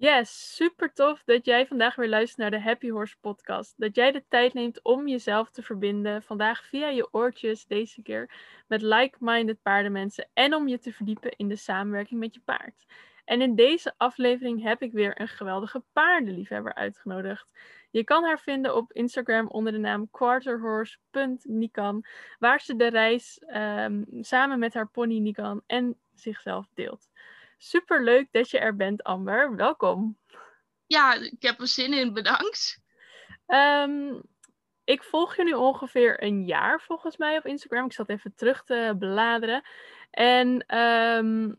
[0.00, 3.74] Yes, super tof dat jij vandaag weer luistert naar de Happy Horse podcast.
[3.76, 8.30] Dat jij de tijd neemt om jezelf te verbinden, vandaag via je oortjes deze keer,
[8.66, 12.86] met like-minded paardenmensen en om je te verdiepen in de samenwerking met je paard.
[13.24, 17.52] En in deze aflevering heb ik weer een geweldige paardenliefhebber uitgenodigd.
[17.90, 22.04] Je kan haar vinden op Instagram onder de naam quarterhorse.nikan,
[22.38, 27.08] waar ze de reis ehm, samen met haar pony Nikan en zichzelf deelt.
[27.58, 29.56] Super leuk dat je er bent, Amber.
[29.56, 30.18] Welkom.
[30.86, 32.12] Ja, ik heb er zin in.
[32.12, 32.80] Bedankt.
[33.46, 34.20] Ehm,
[34.84, 37.84] ik volg je nu ongeveer een jaar volgens mij op Instagram.
[37.84, 39.62] Ik zat even terug te bladeren.
[40.10, 41.56] En um,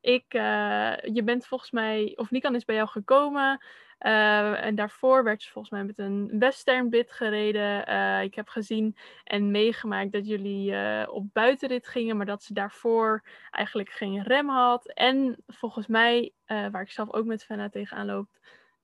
[0.00, 3.64] ik, uh, je bent volgens mij, of Nikan is bij jou gekomen.
[4.00, 7.88] Uh, en daarvoor werd ze volgens mij met een western bit gereden.
[7.90, 10.74] Uh, ik heb gezien en meegemaakt dat jullie
[11.10, 14.92] op buitenrit gingen, maar dat ze daarvoor eigenlijk geen rem had.
[14.92, 18.28] En volgens mij, waar ik zelf ook met Fenna tegenaan loop,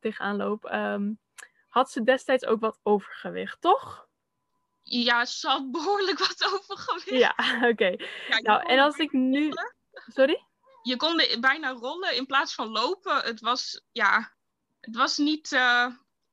[0.01, 1.19] tegenaan loop um,
[1.69, 4.09] had ze destijds ook wat overgewicht, toch?
[4.83, 7.21] Ja, ze had behoorlijk wat overgewicht.
[7.21, 7.69] Ja, oké.
[7.69, 8.01] Okay.
[8.29, 9.53] Ja, nou, en als ik nu.
[10.07, 10.47] Sorry?
[10.87, 13.17] je kon bijna rollen in plaats van lopen.
[13.17, 14.36] Het was, ja,
[14.87, 15.87] het was niet uh,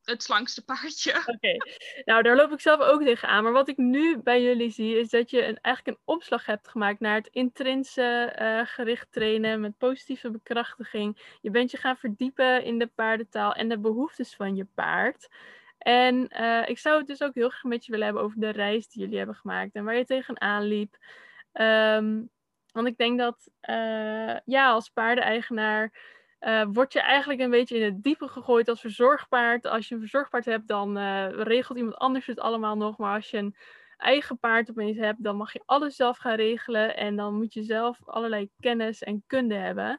[0.04, 1.18] het slankste paardje.
[1.34, 1.58] Oké,
[2.06, 3.44] nou daar loop ik zelf ook tegenaan.
[3.44, 6.68] Maar wat ik nu bij jullie zie, is dat je een, eigenlijk een opslag hebt
[6.68, 11.38] gemaakt naar het intrinse uh, gericht trainen met positieve bekrachtiging.
[11.42, 15.30] Je bent je gaan verdiepen in de paardentaal en de behoeftes van je paard.
[15.78, 18.50] En uh, ik zou het dus ook heel graag met je willen hebben over de
[18.50, 20.98] reis die jullie hebben gemaakt en waar je tegenaan liep.
[21.54, 22.30] Um,
[22.72, 23.50] want ik denk dat
[24.46, 25.92] ja, als paardeneigenaar
[26.46, 29.66] uh, word je eigenlijk een beetje in het diepe gegooid als verzorgpaard.
[29.66, 32.98] Als je een verzorgpaard hebt, dan uh, regelt iemand anders het allemaal nog.
[32.98, 33.56] Maar als je een
[33.98, 36.98] eigen paard opeens hebt, dan mag je alles zelf gaan regelen.
[36.98, 39.90] En dan moet je zelf allerlei kennis en kunde hebben.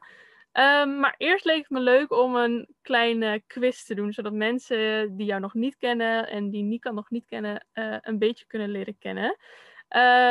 [0.57, 5.15] Um, maar eerst leek het me leuk om een kleine quiz te doen, zodat mensen
[5.17, 7.67] die jou nog niet kennen en die Nika nog niet kennen,
[8.01, 9.37] een beetje kunnen leren kennen.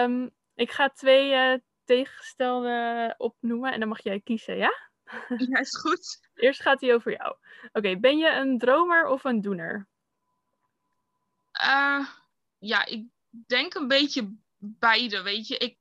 [0.05, 4.93] Um, ik ga twee tegengestelde opnoemen en dan mag jij kiezen, ja?
[5.49, 6.29] Ja, is goed.
[6.35, 7.37] Eerst gaat hij over jou.
[7.73, 9.89] Oké, ben je een dromer of een doener?
[11.65, 12.09] Uh,
[12.59, 13.07] ja, ik
[13.47, 15.57] denk een beetje beide, weet je.
[15.57, 15.79] Ik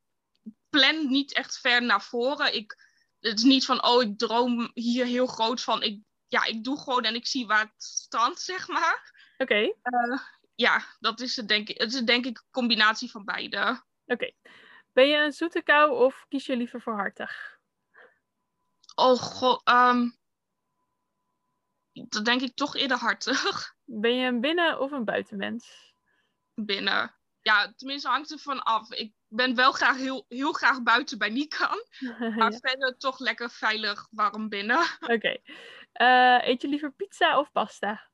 [0.70, 2.54] plan niet echt ver naar voren.
[2.54, 2.76] Ik,
[3.20, 5.82] het is niet van, oh, ik droom hier heel groot van.
[5.82, 9.12] Ik, ja, ik doe gewoon en ik zie waar het strandt, zeg maar.
[9.38, 9.42] Oké.
[9.42, 9.64] Okay.
[9.64, 10.20] Uh, eh,
[10.54, 11.78] ja, dat is het denk ik.
[11.78, 13.58] Het is denk ik een combinatie van beide.
[13.58, 14.12] Oké.
[14.12, 14.36] Okay.
[14.92, 17.58] Ben je een zoete kou of kies je liever voor hartig?
[18.94, 20.16] Oh god, um,
[21.92, 23.72] dat denk ik toch eerder hartig.
[23.86, 25.92] Ben je een binnen- of een buitenmens?
[26.54, 27.14] Binnen.
[27.40, 28.90] Ja, tenminste hangt er van af.
[28.90, 31.86] Ik ben wel graag heel, heel graag buiten bij Nikan.
[32.38, 32.58] Maar ja.
[32.58, 34.78] verder toch lekker veilig warm binnen.
[35.00, 35.12] Oké.
[35.12, 35.42] Okay.
[35.94, 38.12] Uh, eh, eet je liever pizza of pasta?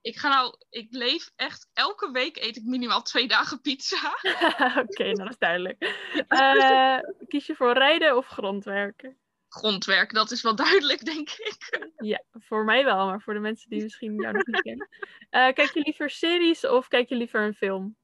[0.00, 4.18] ik ga nou, ik leef echt, elke week eet ik minimaal twee dagen pizza.
[4.22, 5.82] Oké, okay, nou, dat is duidelijk.
[6.28, 9.18] Uh, kies je voor rijden of grondwerken?
[9.48, 11.56] Grondwerk, dat is wel duidelijk, denk ik.
[11.96, 14.88] Ja, voor mij wel, maar voor de mensen die misschien jou nog niet kennen.
[15.30, 17.96] Uh, kijk je liever series of kijk je liever een film?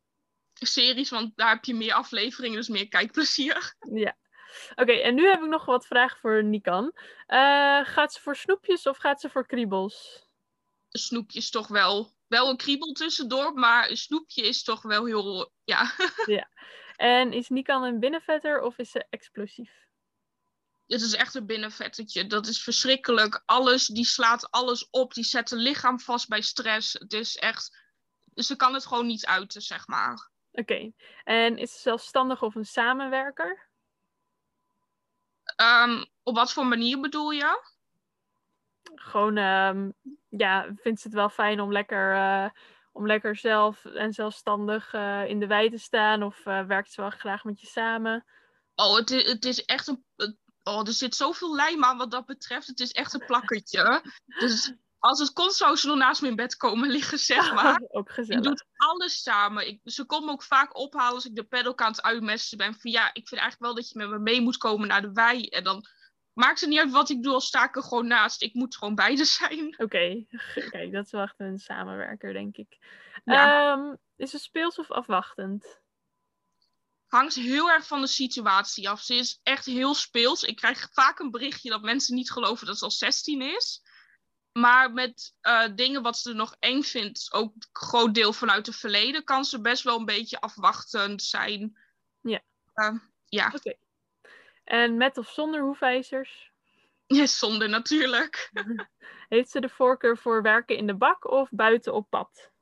[0.53, 3.75] Series, want daar heb je meer afleveringen, dus meer kijkplezier.
[3.93, 4.17] Ja.
[4.75, 6.85] Oké, en nu heb ik nog wat vragen voor Nikan.
[7.27, 10.25] Uh, gaat ze voor snoepjes of gaat ze voor kriebels?
[10.99, 15.93] snoepjes toch wel, wel een kriebel tussendoor, maar een snoepje is toch wel heel, ja.
[16.27, 16.49] ja.
[16.97, 19.71] En is Nikan een binnenvetter of is ze explosief?
[20.95, 22.27] Het is echt een binnenvettertje.
[22.27, 23.43] Dat is verschrikkelijk.
[23.45, 25.15] Alles, die slaat alles op.
[25.15, 26.93] Die zet het lichaam vast bij stress.
[26.93, 27.83] Het is echt...
[28.35, 30.31] Ze kan het gewoon niet uiten, zeg maar.
[30.53, 30.93] Oké.
[31.25, 33.69] En is ze zelfstandig of een samenwerker?
[35.63, 37.73] Um, op wat voor manier bedoel je?
[38.95, 39.95] gewoon, um,
[40.29, 42.49] ja, vindt ze het wel fijn om lekker, uh,
[42.93, 46.23] om lekker zelf en zelfstandig uh, in de wei te staan?
[46.23, 48.25] Of uh, werkt ze wel graag met je samen?
[48.75, 50.05] Oh, het is, het is echt een.
[50.65, 52.67] Oh, er zit zoveel lijm aan wat dat betreft.
[52.67, 54.03] Het is echt een plakkertje.
[54.39, 57.83] dus als het kon, zou ze er naast me in bed komen liggen, zeg maar.
[57.89, 58.39] ook gezellig.
[58.39, 59.67] Ik doe alles samen.
[59.67, 62.75] Ik, ze komt me ook vaak ophalen als ik de pedalkant uitmesten ben.
[62.75, 65.13] Van ja, ik vind eigenlijk wel dat je met me mee moet komen naar de
[65.13, 65.47] wei.
[65.47, 65.85] En dan
[66.33, 68.43] maakt het niet uit wat ik doe, als sta ik er gewoon naast.
[68.43, 69.67] Ik moet gewoon beide zijn.
[69.79, 70.27] Oké, okay.
[70.71, 72.79] kijk, dat is wel echt een samenwerker, denk ik.
[73.25, 73.73] Ja.
[73.73, 75.83] Um, is ze speels of afwachtend?
[77.15, 79.01] Hangt heel erg van de situatie af.
[79.01, 80.43] Ze is echt heel speels.
[80.43, 83.83] Ik krijg vaak een berichtje dat mensen niet geloven dat ze al 16 is.
[84.53, 88.67] Maar met uh, dingen wat ze er nog eng vindt, ook een groot deel vanuit
[88.67, 91.79] het verleden, kan ze best wel een beetje afwachtend zijn.
[92.21, 92.43] Ja.
[92.75, 93.53] Uh, ja.
[93.55, 93.75] Oké.
[94.65, 96.51] En met of zonder hoefijzers?
[97.07, 98.51] Ja, zonde natuurlijk.
[99.29, 102.53] Heeft ze de voorkeur voor werken in de bak of buiten op pad?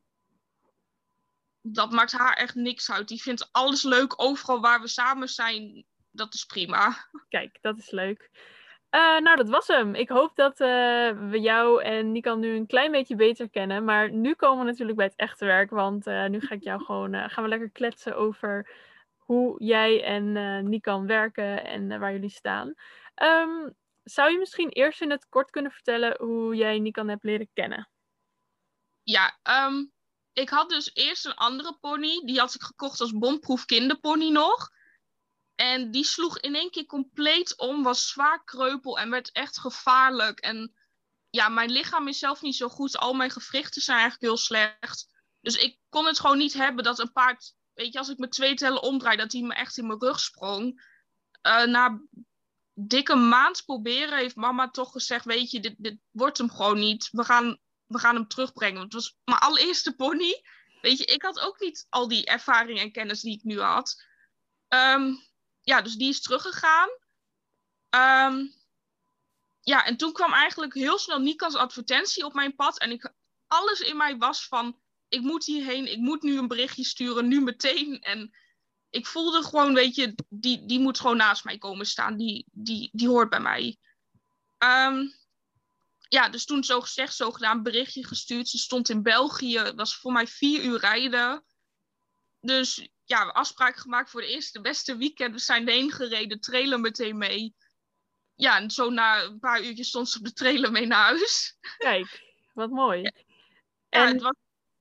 [1.63, 3.09] Dat maakt haar echt niks uit.
[3.09, 5.85] Die vindt alles leuk overal waar we samen zijn.
[6.11, 7.07] Dat is prima.
[7.29, 8.31] Kijk, dat is leuk.
[8.91, 9.95] Uh, nou, dat was hem.
[9.95, 10.69] Ik hoop dat uh,
[11.31, 13.85] we jou en Nikan nu een klein beetje beter kennen.
[13.85, 15.71] Maar nu komen we natuurlijk bij het echte werk.
[15.71, 18.71] Want uh, nu ga ik jou gewoon, gaan we lekker kletsen over
[19.17, 20.33] hoe jij en
[20.69, 22.75] Nikan werken en waar jullie staan.
[23.23, 27.49] Um, zou je misschien eerst in het kort kunnen vertellen hoe jij Nikan hebt leren
[27.53, 27.89] kennen?
[29.03, 29.93] Ja, um,
[30.33, 32.25] ik had dus eerst een andere pony.
[32.25, 34.71] Die had ik gekocht als bomproef kinderpony nog.
[35.55, 40.41] En die sloeg in één keer compleet om, was zwaar kreupel en werd echt gevaarlijk.
[40.41, 40.75] En
[41.31, 42.97] ja, mijn lichaam is zelf niet zo goed.
[42.97, 45.07] Al mijn gewrichten zijn eigenlijk heel slecht.
[45.41, 48.29] Dus ik kon het gewoon niet hebben dat een paard, weet je, als ik me
[48.29, 50.91] twee tellen omdraai, dat hij me echt in mijn rug sprong.
[51.43, 52.01] Uh, na
[52.75, 57.09] dikke maand proberen heeft mama toch gezegd, weet je, dit, dit wordt hem gewoon niet.
[57.11, 57.59] We gaan,
[57.93, 58.79] we gaan hem terugbrengen.
[58.79, 60.43] Want het was mijn allereerste pony.
[60.81, 64.03] Weet je, ik had ook niet al die ervaring en kennis die ik nu had.
[64.69, 65.27] Um,
[65.61, 66.89] ja, dus die is teruggegaan.
[67.95, 68.55] Um,
[69.61, 72.79] ja, en toen kwam eigenlijk heel snel Nikas advertentie op mijn pad.
[72.79, 73.13] En ik,
[73.47, 77.41] alles in mij was van, ik moet hierheen, ik moet nu een berichtje sturen, nu
[77.41, 78.01] meteen.
[78.01, 78.37] En
[78.91, 82.17] ik voelde gewoon, weet je, die, die moet gewoon naast mij komen staan.
[82.17, 83.79] Die, die, die hoort bij mij.
[84.59, 85.15] Um,
[86.13, 88.49] ja, dus toen zo gezegd, zo gedaan, berichtje gestuurd.
[88.49, 91.45] Ze stond in België, dat was voor mij vier uur rijden.
[92.41, 95.35] Dus ja, we afspraken gemaakt voor de eerste beste weekend.
[95.35, 97.55] We zijn erheen gereden, trailer meteen mee.
[98.35, 101.57] Ja, en zo na een paar uurtjes stond ze op de trailer mee naar huis.
[101.79, 102.23] Kijk,
[102.53, 103.03] wat mooi.
[103.03, 103.11] Ja,
[103.89, 104.07] en...
[104.07, 104.37] het, was,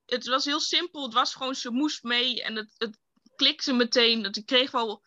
[0.06, 1.04] het was heel simpel.
[1.04, 3.00] Het was gewoon, ze moest mee en het, het
[3.36, 4.22] klikte meteen.
[4.22, 5.04] Dat ik kreeg wel,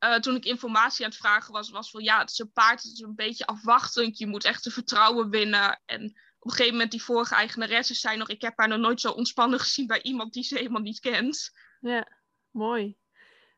[0.00, 2.82] uh, toen ik informatie aan het vragen was, was van ja, het is een paard,
[2.82, 4.18] het is een beetje afwachtend.
[4.18, 5.80] Je moet echt de vertrouwen winnen.
[5.84, 6.04] En
[6.38, 9.10] op een gegeven moment, die vorige eigenaresse zei nog, ik heb haar nog nooit zo
[9.10, 11.50] ontspannen gezien bij iemand die ze helemaal niet kent.
[11.80, 12.06] Ja
[12.56, 12.96] mooi.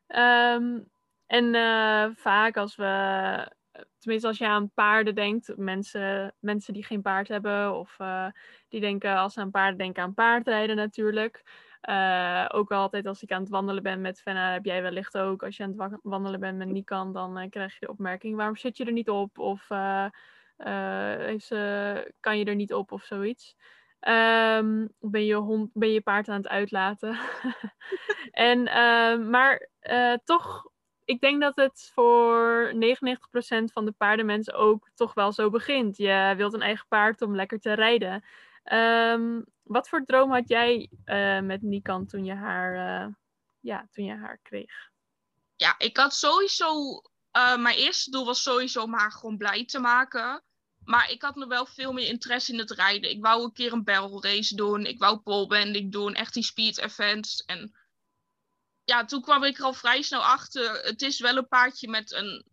[0.07, 0.91] Um,
[1.25, 3.51] en uh, vaak als we,
[3.99, 8.27] tenminste als je aan paarden denkt, mensen, mensen die geen paard hebben of uh,
[8.69, 11.43] die denken als ze aan paarden denken aan paardrijden natuurlijk.
[11.81, 15.43] Uh, ook altijd als ik aan het wandelen ben met Fenna, heb jij wellicht ook.
[15.43, 18.77] Als je aan het wandelen bent met Nikan, dan krijg je de opmerking: waarom zit
[18.77, 19.37] je er niet op?
[19.37, 19.67] Of
[21.17, 23.55] heeft ze, kan je er niet op of zoiets.
[24.01, 27.17] Um, ben, je hond, ben je paard aan het uitlaten.
[28.31, 28.63] en,
[29.29, 29.69] maar
[30.23, 30.69] toch,
[31.09, 32.77] ik denk dat het voor 99%
[33.73, 35.97] van de paardenmensen ook toch wel zo begint.
[35.97, 38.23] Je wilt een eigen paard om lekker te rijden.
[38.73, 42.73] Um, wat voor droom had jij uh, met Nikan toen je haar,
[43.59, 44.71] ja, toen je haar kreeg?
[45.55, 47.01] Ja, ik had sowieso.
[47.31, 50.43] mijn eerste doel was sowieso om haar gewoon blij te maken.
[50.89, 53.09] Maar ik had nog wel veel meer interesse in het rijden.
[53.09, 54.85] Ik wou een keer een barrel race doen.
[54.85, 56.13] Ik wou polebanding doen.
[56.13, 57.43] Echt die speed events.
[57.45, 57.75] En
[58.83, 60.81] ja, toen kwam ik er al vrij snel achter.
[60.81, 62.45] Het is wel een paardje met een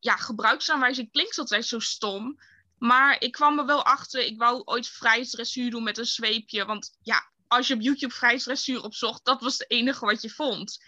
[0.00, 1.10] ja, gebruiksaanwijzing.
[1.10, 2.38] Klinkt altijd zo stom.
[2.82, 4.24] Maar ik kwam er wel achter.
[4.24, 6.64] Ik wou ooit vrijheidsdressuur doen met een zweepje.
[6.64, 10.84] Want ja, als je op YouTube vrijheidsdressuur opzocht, dat was het enige wat je vond.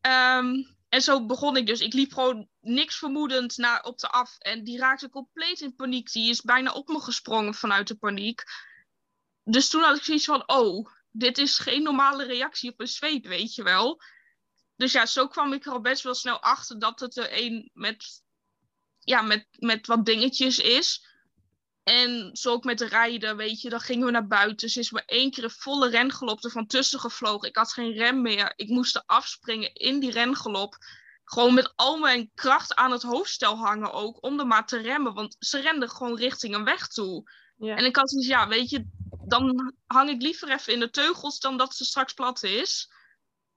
[0.00, 1.80] Um, en zo begon ik dus.
[1.80, 4.38] Ik liep gewoon niks vermoedend naar, op de af.
[4.38, 6.12] En die raakte compleet in paniek.
[6.12, 8.42] Die is bijna op me gesprongen vanuit de paniek.
[9.44, 13.26] Dus toen had ik zoiets van: oh, dit is geen normale reactie op een zweep,
[13.26, 14.02] weet je wel.
[14.76, 17.70] Dus ja, zo kwam ik er al best wel snel achter dat het er een
[17.72, 18.24] met,
[19.06, 21.06] ja, met, met wat dingetjes is.
[21.82, 24.68] En zo ook met rijden, weet je, dan gingen we naar buiten.
[24.68, 27.48] Ze is me één keer een volle rengelop ervan tussen gevlogen.
[27.48, 28.52] Ik had geen rem meer.
[28.56, 30.76] Ik moest er afspringen in die rengelop.
[31.24, 35.14] Gewoon met al mijn kracht aan het hoofdstel hangen ook, om er maar te remmen.
[35.14, 37.30] Want ze renden gewoon richting een weg toe.
[37.56, 37.76] Ja.
[37.76, 38.86] En ik had zoiets, ja, weet je,
[39.26, 42.92] dan hang ik liever even in de teugels dan dat ze straks plat is.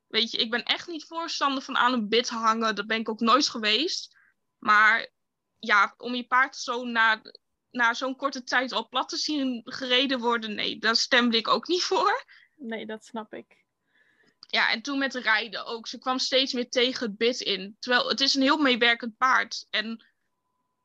[0.07, 2.75] Weet je, ik ben echt niet voorstander van aan een bit hangen.
[2.75, 4.17] Dat ben ik ook nooit geweest.
[4.57, 5.09] Maar
[5.59, 7.21] ja, om je paard zo naar
[7.71, 11.67] na zo'n korte tijd al plat te zien gereden worden, nee, daar stemde ik ook
[11.67, 12.25] niet voor.
[12.55, 13.59] Nee, dat snap ik.
[14.39, 15.87] Ja, en toen met rijden ook.
[15.87, 17.75] Ze kwam steeds meer tegen het bit in.
[17.79, 19.67] Terwijl het is een heel meewerkend paard.
[19.69, 20.05] En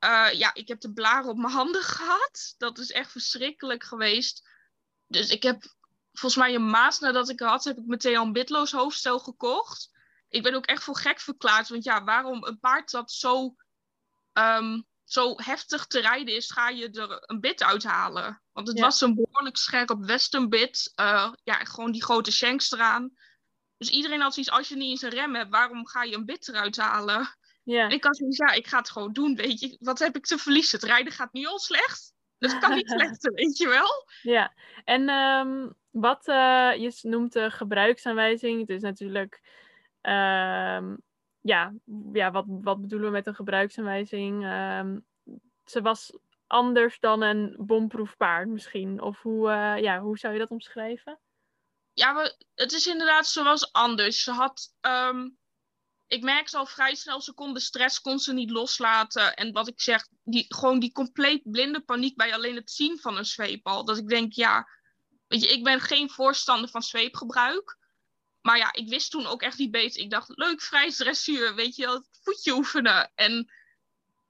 [0.05, 2.55] uh, ja, ik heb de blaren op mijn handen gehad.
[2.59, 4.49] Dat is echt verschrikkelijk geweest.
[5.07, 5.75] Dus ik heb
[6.13, 9.91] volgens mij een maand nadat ik had, heb ik meteen al een bitloos hoofdstel gekocht.
[10.29, 11.69] Ik ben ook echt voor gek verklaard.
[11.69, 13.55] Want ja, waarom een paard dat zo
[14.39, 18.43] um, zo heftig te rijden is, ga je er een bit uithalen.
[18.53, 20.93] Want het was een behoorlijk scherp western bit.
[21.01, 23.13] Uh, ja, gewoon die grote shanks eraan.
[23.77, 26.25] Dus iedereen had zoiets, als je niet eens een rem hebt, waarom ga je een
[26.25, 27.37] bit eruit halen?
[27.63, 27.89] Ja.
[27.89, 29.77] Ik had zoiets, ja, ik ga het gewoon doen, weet je.
[29.81, 30.81] Wat heb ik te verliezen?
[30.81, 32.13] Het rijden gaat nu al slecht.
[32.39, 34.09] Dat kan niet slechter, weet je wel?
[34.23, 38.61] Ja, en ehm, wat eh, je noemt de gebruiksaanwijzing.
[38.61, 39.41] Het is natuurlijk,
[40.01, 40.97] ehm,
[41.45, 41.75] ja,
[42.13, 44.45] ja wat, wat bedoelen we met een gebruiksaanwijzing?
[44.45, 44.99] Ehm,
[45.65, 49.03] ze was anders dan een bomproef paard misschien.
[49.03, 51.21] Of hoe, eh, ja, hoe zou je dat omschrijven?
[51.93, 54.23] Ja, het is inderdaad, ze was anders.
[54.23, 55.29] Ze had, ehm,
[56.07, 59.35] ik merkte al vrij snel, ze kon de stress kon ze niet loslaten.
[59.35, 63.17] En wat ik zeg, die, gewoon die compleet blinde paniek bij alleen het zien van
[63.17, 63.85] een zweepbal.
[63.85, 64.69] Dat ik denk, ja,
[65.27, 67.83] weet je, ik ben geen voorstander van zweepgebruik.
[68.45, 70.01] Maar ja, ik wist toen ook echt niet beter.
[70.01, 73.13] Ik dacht, leuk, vrij dressuur, weet je, het voetje oefenen.
[73.15, 73.53] En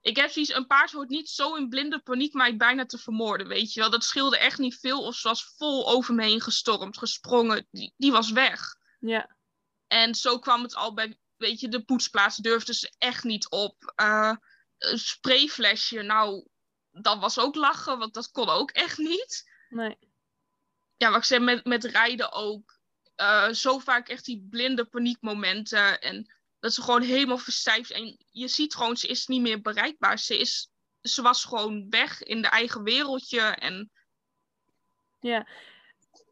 [0.01, 3.49] ik heb zoiets, een paard hoort niet zo in blinde paniek mij bijna te vermoorden,
[3.49, 3.91] weet je wel.
[3.91, 7.67] Dat scheelde echt niet veel of ze was vol over me heen gestormd, gesprongen.
[7.71, 8.77] Die, die was weg.
[9.01, 9.37] Ja.
[9.87, 13.93] En zo kwam het al bij, weet je, de poetsplaats durfde ze echt niet op.
[13.97, 14.37] Uh,
[14.79, 16.47] een sprayflesje, nou,
[16.91, 19.51] dat was ook lachen, want dat kon ook echt niet.
[19.69, 19.99] Nee.
[20.97, 22.74] Ja, wat ik zei, met, met rijden ook.
[23.17, 26.01] Uh, zo vaak echt die blinde paniekmomenten.
[26.01, 27.91] En dat ze gewoon helemaal verstijfd.
[27.91, 30.19] En je ziet gewoon, ze is niet meer bereikbaar.
[30.19, 33.41] Ze, is, ze was gewoon weg in de eigen wereldje.
[33.41, 33.91] En...
[35.21, 35.47] Ja,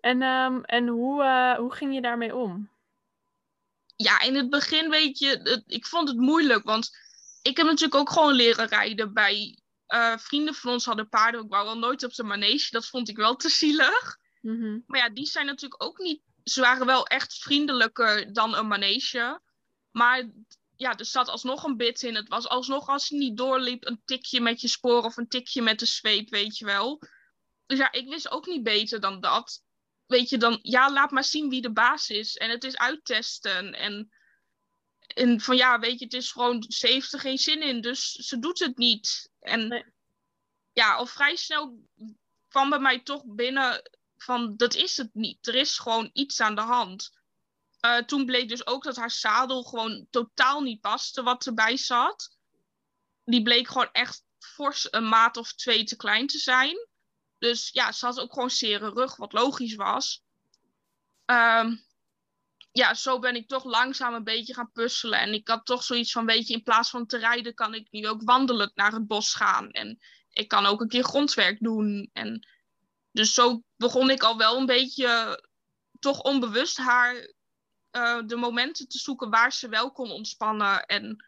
[0.00, 2.70] en, um, en hoe, uh, hoe ging je daarmee om?
[3.96, 6.64] Ja, in het begin weet je, het, ik vond het moeilijk.
[6.64, 6.90] Want
[7.42, 9.58] ik heb natuurlijk ook gewoon leren rijden bij
[9.88, 11.44] uh, vrienden van ons hadden paarden.
[11.44, 12.70] Ik wou wel nooit op de manege.
[12.70, 14.18] Dat vond ik wel te zielig.
[14.40, 14.82] Mm -hmm.
[14.86, 16.22] Maar ja, die zijn natuurlijk ook niet.
[16.44, 19.40] Ze waren wel echt vriendelijker dan een manege.
[19.90, 20.30] Maar
[20.76, 22.14] ja, er zat alsnog een bit in.
[22.14, 25.62] Het was alsnog als je niet doorliep een tikje met je spoor of een tikje
[25.62, 27.02] met de zweep, weet je wel.
[27.66, 29.62] Dus ja, ik wist ook niet beter dan dat.
[30.06, 32.36] Weet je, dan ja, laat maar zien wie de baas is.
[32.36, 33.74] En het is uittesten.
[33.74, 34.12] En,
[35.06, 38.12] en van ja, weet je, het is gewoon, ze heeft er geen zin in, dus
[38.12, 39.30] ze doet het niet.
[39.40, 39.84] En Nee.
[40.72, 41.88] ja, al vrij snel
[42.48, 43.82] kwam bij mij toch binnen
[44.22, 45.46] van dat is het niet.
[45.46, 47.10] Er is gewoon iets aan de hand.
[47.86, 52.36] Uh, toen bleek dus ook dat haar zadel gewoon totaal niet paste wat erbij zat.
[53.24, 56.88] Die bleek gewoon echt fors een maat of twee te klein te zijn.
[57.38, 60.22] Dus ja, ze had ook gewoon zere rug, wat logisch was.
[61.24, 61.84] Um,
[62.72, 65.20] ja, zo ben ik toch langzaam een beetje gaan puzzelen.
[65.20, 67.86] En ik had toch zoiets van, weet je, in plaats van te rijden kan ik
[67.90, 69.70] nu ook wandelend naar het bos gaan.
[69.70, 69.98] En
[70.30, 72.10] ik kan ook een keer grondwerk doen.
[72.12, 72.46] En
[73.12, 75.42] dus zo begon ik al wel een beetje,
[75.98, 77.14] toch onbewust haar
[77.96, 81.24] uh, de momenten te zoeken waar ze wel kon ontspannen en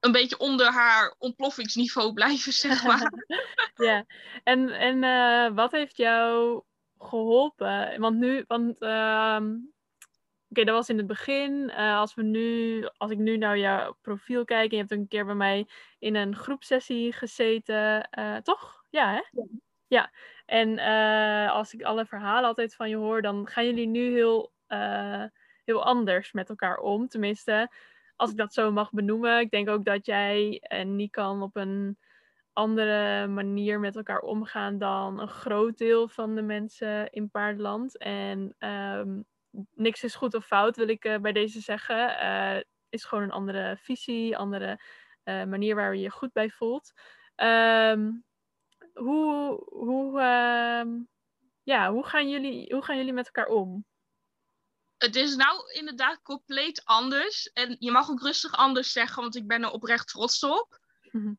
[0.00, 3.12] een beetje onder haar ontploffingsniveau blijven, zeg maar.
[3.88, 4.04] ja,
[4.42, 6.62] en, en uh, wat heeft jou
[6.98, 8.00] geholpen?
[8.00, 9.52] Want nu, want uh, oké,
[10.48, 11.70] okay, dat was in het begin.
[11.70, 15.08] Uh, als we nu, als ik nu naar jouw profiel kijk, en je hebt een
[15.08, 18.08] keer bij mij in een groepsessie gezeten,
[18.42, 18.84] toch?
[18.90, 19.22] Ja, hè?
[19.30, 19.46] Ja.
[19.86, 20.10] ja.
[20.44, 20.78] En
[21.48, 25.24] als ik alle verhalen altijd van je hoor, dan gaan jullie nu heel uh,
[25.64, 27.08] heel anders met elkaar om.
[27.08, 27.70] Tenminste,
[28.16, 29.40] als ik dat zo mag benoemen.
[29.40, 31.98] Ik denk ook dat jij en Nikan op een
[32.52, 37.98] andere manier met elkaar omgaan dan een groot deel van de mensen in paardland.
[37.98, 39.24] En um,
[39.74, 42.24] niks is goed of fout, wil ik uh, bij deze zeggen.
[42.24, 42.56] Uh,
[42.88, 44.80] is gewoon een andere visie, andere
[45.24, 46.92] manier waar je je goed bij voelt.
[47.36, 48.24] Um,
[48.94, 50.20] hoe, hoe,
[51.62, 53.84] ja, hoe, gaan jullie, hoe gaan jullie met elkaar om?
[55.04, 57.52] het is nou inderdaad compleet anders.
[57.52, 60.80] En je mag ook rustig anders zeggen, want ik ben er oprecht trots op.
[61.10, 61.38] Mm-hmm.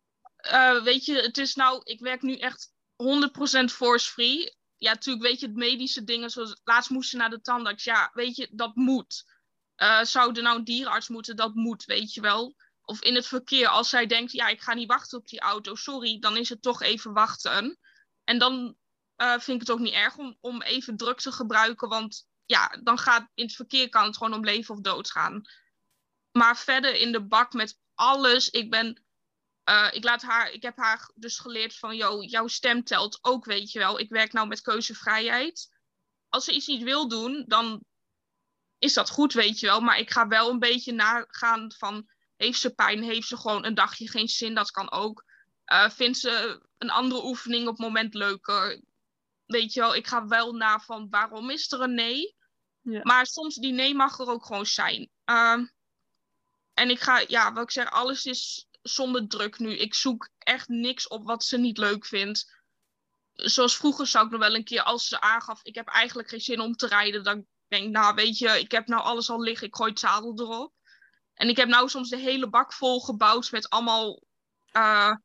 [0.51, 2.73] Uh, weet je, het is nou, ik werk nu echt
[3.61, 4.55] 100% force-free.
[4.77, 7.83] Ja, natuurlijk weet je, het medische dingen, zoals laatst moesten naar de tandarts.
[7.83, 9.23] Ja, weet je, dat moet.
[9.77, 12.55] Uh, zou er nou een dierenarts moeten, dat moet, weet je wel.
[12.85, 15.75] Of in het verkeer, als zij denkt, ja, ik ga niet wachten op die auto,
[15.75, 17.79] sorry, dan is het toch even wachten.
[18.23, 18.75] En dan
[19.17, 22.79] uh, vind ik het ook niet erg om, om even druk te gebruiken, want ja,
[22.83, 25.41] dan gaat in het verkeer kan het gewoon om leven of dood gaan.
[26.31, 28.49] Maar verder in de bak met alles.
[28.49, 29.03] Ik ben.
[29.69, 33.45] Uh, ik, laat haar, ik heb haar dus geleerd van, yo, jouw stem telt ook,
[33.45, 33.99] weet je wel.
[33.99, 35.69] Ik werk nou met keuzevrijheid.
[36.29, 37.83] Als ze iets niet wil doen, dan
[38.77, 39.81] is dat goed, weet je wel.
[39.81, 43.03] Maar ik ga wel een beetje nagaan van, heeft ze pijn?
[43.03, 44.55] Heeft ze gewoon een dagje geen zin?
[44.55, 45.23] Dat kan ook.
[45.65, 48.81] Uh, vindt ze een andere oefening op het moment leuker?
[49.45, 52.35] Weet je wel, ik ga wel na van, waarom is er een nee?
[52.81, 52.99] Ja.
[53.03, 55.09] Maar soms die nee mag er ook gewoon zijn.
[55.25, 55.61] Uh,
[56.73, 59.77] en ik ga, ja, wat ik zeg, alles is zonder druk nu.
[59.77, 62.53] Ik zoek echt niks op wat ze niet leuk vindt.
[63.33, 66.41] Zoals vroeger zou ik nog wel een keer, als ze aangaf, ik heb eigenlijk geen
[66.41, 69.41] zin om te rijden, dan denk ik, nou weet je, ik heb nou alles al
[69.41, 70.73] liggen, ik gooi het zadel erop.
[71.35, 74.23] En ik heb nou soms de hele bak vol gebouwd met allemaal,
[74.77, 75.15] uh,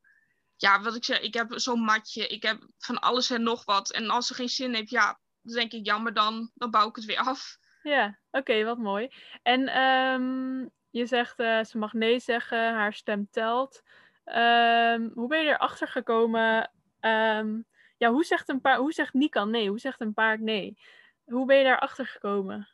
[0.55, 3.91] ja, wat ik zeg, ik heb zo'n matje, ik heb van alles en nog wat.
[3.91, 6.95] En als ze geen zin heeft, ja, dan denk ik, jammer dan, dan bouw ik
[6.95, 7.57] het weer af.
[7.83, 9.09] Ja, oké, wat mooi.
[9.43, 13.81] En um, je zegt, uh, ze mag nee zeggen, haar stem telt.
[14.25, 16.71] Um, hoe ben je erachter gekomen?
[16.99, 17.65] Um,
[17.97, 19.69] ja, hoe zegt een paard, hoe zegt Nikan nee?
[19.69, 20.77] Hoe zegt een paard nee?
[21.25, 22.69] Hoe ben je daarachter gekomen?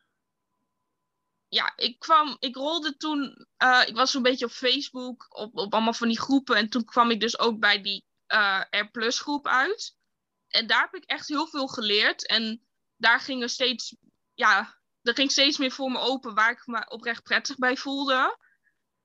[1.49, 5.73] Ja, ik kwam, ik rolde toen, uh, ik was zo'n beetje op Facebook, op, op
[5.73, 6.55] allemaal van die groepen.
[6.55, 9.95] En toen kwam ik dus ook bij die uh, R Plus groep uit.
[10.47, 12.27] En daar heb ik echt heel veel geleerd.
[12.27, 13.95] En daar gingen steeds,
[14.33, 18.37] ja, er ging steeds meer voor me open waar ik me oprecht prettig bij voelde.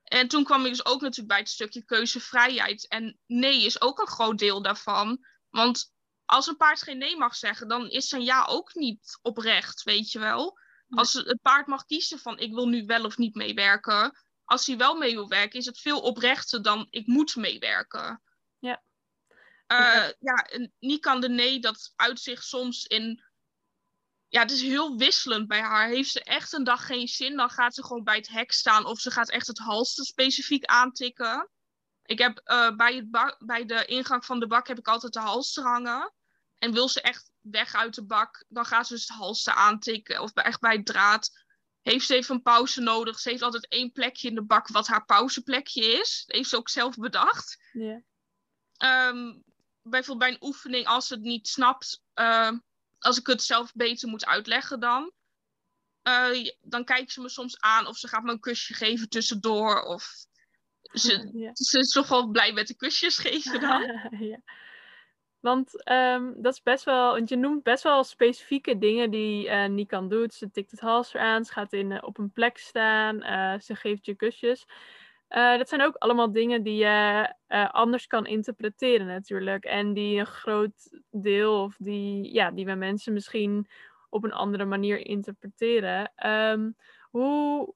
[0.02, 2.88] En toen kwam ik dus ook natuurlijk bij het stukje keuzevrijheid.
[2.88, 5.26] En nee is ook een groot deel daarvan.
[5.50, 5.92] Want
[6.24, 10.12] als een paard geen nee mag zeggen, dan is zijn ja ook niet oprecht, weet
[10.12, 10.58] je wel.
[10.94, 14.18] Als het paard mag kiezen van ik wil nu wel of niet meewerken.
[14.44, 18.22] Als hij wel mee wil werken, is het veel oprechter dan ik moet meewerken.
[18.58, 18.82] Ja.
[19.66, 20.46] Uh, ja,
[20.78, 23.24] niet kan de nee, dat uitzicht soms in
[24.32, 25.88] ja, het is heel wisselend bij haar.
[25.88, 28.86] Heeft ze echt een dag geen zin, dan gaat ze gewoon bij het hek staan
[28.86, 31.50] of ze gaat echt het halster specifiek aantikken.
[32.04, 35.20] Ik heb uh, bij, het bij de ingang van de bak heb ik altijd de
[35.20, 36.12] halster hangen.
[36.58, 40.20] En wil ze echt weg uit de bak, dan gaat ze dus het halster aantikken.
[40.20, 41.30] Of echt bij het draad.
[41.82, 43.18] Heeft ze even een pauze nodig?
[43.18, 46.22] Ze heeft altijd één plekje in de bak wat haar pauzeplekje is.
[46.26, 47.58] Dat heeft ze ook zelf bedacht.
[47.72, 48.00] Yeah.
[49.08, 49.42] Um,
[49.82, 52.52] bijvoorbeeld bij een oefening, als ze het niet snapt, uh,
[52.98, 55.12] als ik het zelf beter moet uitleggen dan.
[56.02, 59.82] Uh, dan kijkt ze me soms aan of ze gaat me een kusje geven tussendoor.
[59.82, 60.26] Of
[60.82, 61.50] ze, ja.
[61.54, 63.82] ze is toch wel blij met de kusjes geven dan.
[64.30, 64.40] ja.
[65.42, 69.66] Want um, dat is best wel, want je noemt best wel specifieke dingen die uh,
[69.66, 70.34] Nikan doet.
[70.34, 73.74] Ze tikt het hals eraan, ze gaat in, uh, op een plek staan, uh, ze
[73.74, 74.66] geeft je kusjes.
[75.28, 77.34] dat zijn ook allemaal dingen die je
[77.70, 79.64] anders kan interpreteren natuurlijk.
[79.64, 83.68] En die een groot deel, of die, ja, die we mensen misschien
[84.08, 86.12] op een andere manier interpreteren.
[86.26, 86.76] Um,
[87.10, 87.74] hoe,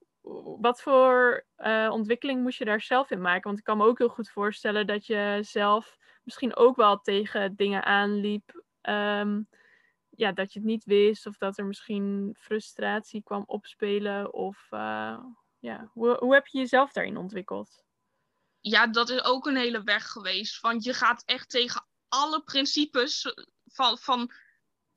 [0.60, 1.44] wat voor
[1.90, 3.42] ontwikkeling moest je daar zelf in maken?
[3.42, 7.56] Want ik kan me ook heel goed voorstellen dat je zelf misschien ook wel tegen
[7.56, 8.64] dingen aanliep.
[8.82, 9.48] Um,
[10.10, 14.32] ja, dat je het niet wist of dat er misschien frustratie kwam opspelen.
[14.32, 15.18] Of uh,
[15.58, 17.84] ja, hoe, hoe heb je jezelf daarin ontwikkeld?
[18.60, 20.60] Ja, dat is ook een hele weg geweest.
[20.60, 23.34] Want je gaat echt tegen alle principes
[23.64, 24.32] van, van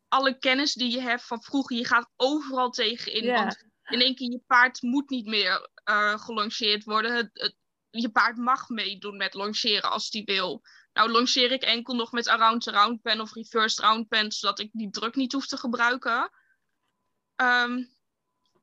[0.08, 1.78] alle kennis die je hebt van vroeger.
[1.78, 3.24] Je gaat overal tegenin.
[3.24, 3.36] Ja.
[3.36, 7.16] Want in één keer je paard moet niet meer uh, gelongeerd worden.
[7.16, 7.56] Het, het,
[7.90, 10.62] je paard mag meedoen met longeren als die wil.
[11.00, 14.60] Nou longeer ik enkel nog met around the round pen of reversed round pen, zodat
[14.60, 16.32] ik die druk niet hoef te gebruiken.
[17.36, 17.78] Um,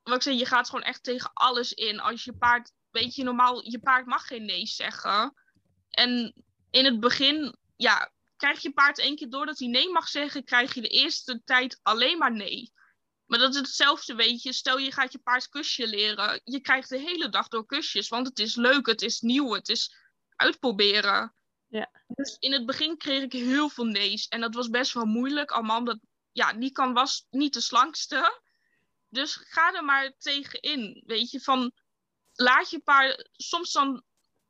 [0.04, 2.00] ik zeg, je gaat gewoon echt tegen alles in.
[2.00, 5.34] Als je paard, weet je, normaal, je paard mag geen nee zeggen.
[5.90, 6.34] En
[6.70, 10.44] in het begin, ja, krijg je paard één keer door dat hij nee mag zeggen,
[10.44, 12.72] krijg je de eerste tijd alleen maar nee.
[13.26, 14.52] Maar dat is hetzelfde, weet je.
[14.52, 16.40] Stel je gaat je paard kusje leren.
[16.44, 19.68] Je krijgt de hele dag door kusjes, want het is leuk, het is nieuw, het
[19.68, 19.94] is
[20.36, 21.35] uitproberen.
[21.68, 21.90] Ja.
[22.06, 24.28] Dus in het begin kreeg ik heel veel nee's.
[24.28, 25.50] En dat was best wel moeilijk.
[25.50, 25.98] Allemaal omdat,
[26.32, 28.40] ja, Nikan was niet de slankste.
[29.08, 31.02] Dus ga er maar tegenin.
[31.06, 31.72] Weet je, van
[32.32, 33.26] laat je paar.
[33.32, 34.02] Soms dan,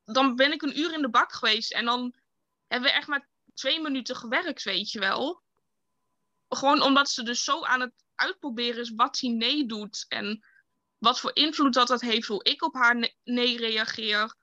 [0.04, 1.72] dan ben ik een uur in de bak geweest.
[1.72, 2.14] En dan
[2.66, 5.42] hebben we echt maar twee minuten gewerkt, weet je wel.
[6.48, 10.04] Gewoon omdat ze dus zo aan het uitproberen is wat hij nee doet.
[10.08, 10.44] En
[10.98, 14.34] wat voor invloed dat dat heeft, hoe ik op haar nee reageer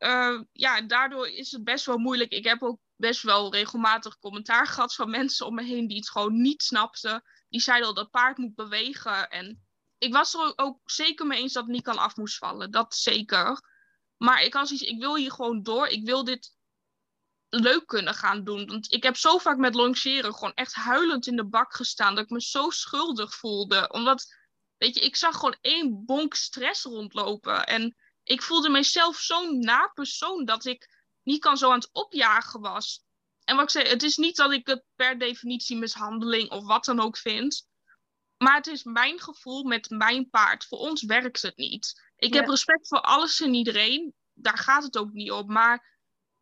[0.00, 2.32] uh, ja, daardoor is het best wel moeilijk.
[2.32, 6.10] Ik heb ook best wel regelmatig commentaar gehad van mensen om me heen die het
[6.10, 7.22] gewoon niet snapten.
[7.48, 9.30] Die zeiden al dat paard moet bewegen.
[9.30, 9.64] En
[9.98, 12.70] ik was er ook zeker mee eens dat het niet kan af moest vallen.
[12.70, 13.62] Dat zeker.
[14.16, 15.86] Maar ik had iets, ik wil hier gewoon door.
[15.86, 16.56] Ik wil dit
[17.48, 18.66] leuk kunnen gaan doen.
[18.66, 22.14] Want ik heb zo vaak met longeren gewoon echt huilend in de bak gestaan.
[22.14, 23.88] Dat ik me zo schuldig voelde.
[23.88, 24.36] Omdat,
[24.76, 27.66] weet je, ik zag gewoon één bonk stress rondlopen.
[27.66, 27.96] En
[28.30, 30.88] ik voelde mezelf zo'n na persoon dat ik
[31.22, 33.04] niet kan zo aan het opjagen was.
[33.44, 36.84] En wat ik zei, het is niet dat ik het per definitie mishandeling of wat
[36.84, 37.68] dan ook vind.
[38.36, 40.66] Maar het is mijn gevoel met mijn paard.
[40.66, 42.02] Voor ons werkt het niet.
[42.16, 44.14] Ik heb respect voor alles en iedereen.
[44.34, 45.52] Daar gaat het ook niet om.
[45.52, 45.98] Maar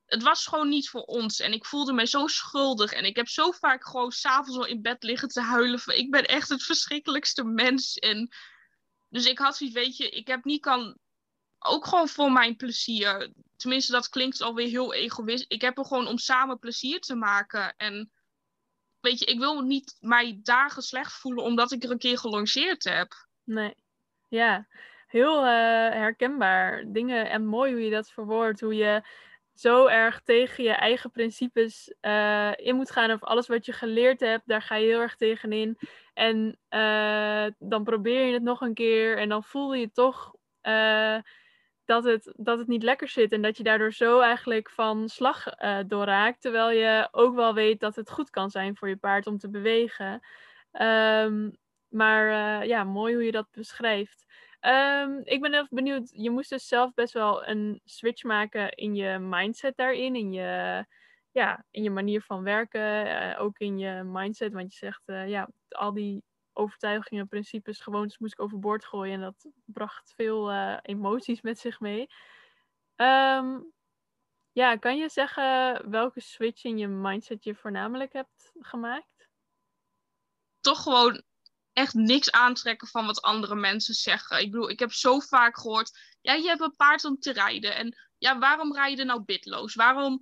[0.07, 1.41] het was gewoon niet voor ons.
[1.41, 2.93] En ik voelde me zo schuldig.
[2.93, 5.79] En ik heb zo vaak gewoon s'avonds al in bed liggen te huilen.
[5.79, 7.95] Van, ik ben echt het verschrikkelijkste mens.
[7.95, 8.29] En
[9.09, 10.99] dus ik had zoiets, weet je, ik heb niet kan
[11.59, 13.33] ook gewoon voor mijn plezier.
[13.57, 15.45] Tenminste, dat klinkt alweer heel egoïst.
[15.49, 17.75] Ik heb er gewoon om samen plezier te maken.
[17.77, 18.11] En
[19.01, 22.85] weet je, ik wil niet mij dagen slecht voelen omdat ik er een keer gelongeerd
[22.85, 23.13] heb.
[23.45, 23.75] Nee,
[24.29, 24.67] ja.
[25.07, 26.85] heel herkenbaar.
[26.87, 28.61] Dingen en mooi hoe je dat verwoordt.
[28.61, 29.03] Hoe je
[29.55, 31.95] zo erg tegen je eigen principes
[32.57, 33.11] in moet gaan.
[33.11, 35.79] Of alles wat je geleerd hebt, daar ga je heel erg tegenin.
[36.15, 36.59] En
[37.59, 39.19] dan probeer je het nog een keer.
[39.19, 40.35] En dan voel je toch
[41.89, 45.61] dat het, dat het niet lekker zit en dat je daardoor zo eigenlijk van slag
[45.61, 46.41] uh, doorraakt.
[46.41, 49.51] Terwijl je ook wel weet dat het goed kan zijn voor je paard om te
[49.51, 50.21] bewegen.
[50.73, 51.51] Ehm,
[51.89, 54.27] maar uh, ja, mooi hoe je dat beschrijft.
[54.61, 58.95] Um, ik ben even benieuwd, je moest dus zelf best wel een switch maken in
[58.95, 60.85] je mindset daarin, in je,
[61.31, 64.53] ja, in je manier van werken, uh, ook in je mindset.
[64.53, 66.23] Want je zegt, ja, al die
[66.59, 69.15] overtuigingen, principes, gewoontes moest ik overboord gooien.
[69.15, 72.07] En dat bracht veel uh, emoties met zich mee.
[72.97, 73.73] Um,
[74.53, 79.29] ja, kan je zeggen welke switch in je mindset je voornamelijk hebt gemaakt?
[80.61, 81.23] Toch gewoon
[81.73, 84.41] echt niks aantrekken van wat andere mensen zeggen.
[84.41, 87.77] Ik bedoel, ik heb zo vaak gehoord, ja, je hebt een paard om te rijden.
[87.77, 89.75] En ja, waarom rij je nou bitloos?
[89.75, 90.21] Waarom,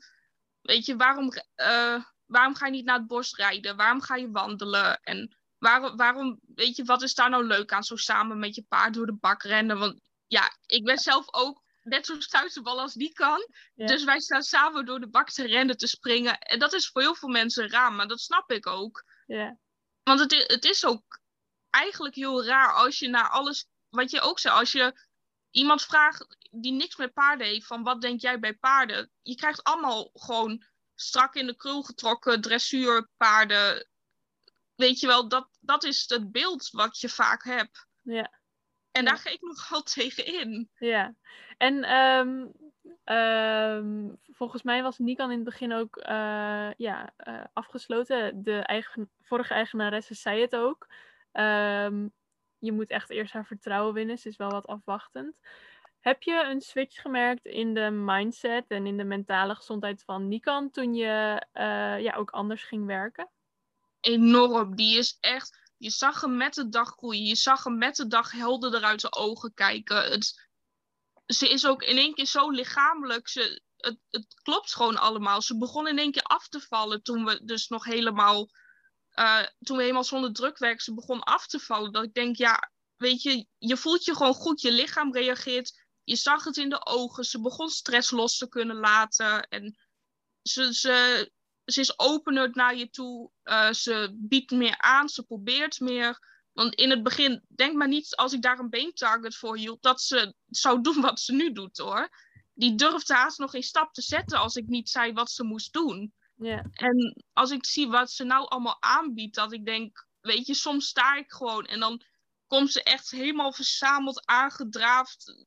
[0.61, 3.77] weet je, waarom, uh, waarom ga je niet naar het bos rijden?
[3.77, 5.01] Waarom ga je wandelen?
[5.01, 8.65] En waarom, waarom, weet je, wat is daar nou leuk aan zo samen met je
[8.69, 9.79] paard door de bak rennen?
[9.79, 13.49] Want ja, ik ben zelf ook net zo stuiterbal als die kan.
[13.75, 16.39] Dus wij staan samen door de bak te rennen, te springen.
[16.39, 19.05] En dat is voor heel veel mensen raar, maar dat snap ik ook.
[19.27, 19.59] Ja.
[20.03, 21.21] Want het, het is ook
[21.71, 25.01] eigenlijk heel raar als je naar alles, wat je ook zei, als je
[25.51, 29.11] iemand vraagt die niks met paarden heeft, van wat denk jij bij paarden?
[29.23, 33.87] Je krijgt allemaal gewoon strak in de krul getrokken dressuurpaarden,
[34.77, 37.87] weet je wel, dat, dat is het beeld wat je vaak hebt.
[38.03, 38.31] Ja.
[38.91, 40.71] En daar ga ik nogal tegen in.
[40.75, 41.15] Ja.
[41.57, 42.53] En um,
[43.05, 48.43] um, volgens mij was Nikan in het begin ook uh, ja, uh, afgesloten.
[48.43, 50.87] De eigen, vorige eigenaresse zei het ook.
[51.33, 52.13] Um,
[52.59, 54.19] je moet echt eerst haar vertrouwen winnen.
[54.19, 55.37] Ze is wel wat afwachtend.
[56.01, 60.71] Heb je een switch gemerkt in de mindset en in de mentale gezondheid van Nikan
[60.71, 63.31] toen je uh, ja, ook anders ging werken?
[64.07, 64.77] Enorm.
[64.77, 65.59] Die is echt.
[65.77, 67.25] Je zag hem met de dag groeien.
[67.25, 69.97] Je zag hem met de dag helderder uit zijn ogen kijken.
[69.97, 70.49] Het,
[71.27, 73.29] ze is ook in één keer zo lichamelijk.
[73.29, 75.43] Ze, het, het klopt gewoon allemaal.
[75.43, 78.49] Ze begon in één keer af te vallen toen we dus nog helemaal.
[79.15, 81.93] Uh, toen we helemaal zonder druk werken, ze begon af te vallen.
[81.93, 84.61] Dat ik denk, ja, weet je, je voelt je gewoon goed.
[84.61, 85.85] Je lichaam reageert.
[86.05, 87.25] Je zag het in de ogen.
[87.25, 89.43] Ze begon stress los te kunnen laten.
[89.43, 89.79] En
[90.43, 91.31] ze, ze,
[91.67, 93.31] ze is opener naar je toe.
[93.45, 96.19] Uh, ze biedt meer aan, ze probeert meer.
[96.53, 100.01] Want in het begin, denk maar niet als ik daar een beentarget voor hield, dat
[100.01, 102.09] ze zou doen wat ze nu doet hoor.
[102.55, 105.73] Die durfde haast nog geen stap te zetten als ik niet zei wat ze moest
[105.73, 106.15] doen.
[106.37, 106.65] Yeah.
[106.73, 110.87] En als ik zie wat ze nou allemaal aanbiedt, dat ik denk, weet je, soms
[110.87, 112.03] sta ik gewoon en dan
[112.47, 115.47] komt ze echt helemaal verzameld, aangedraafd,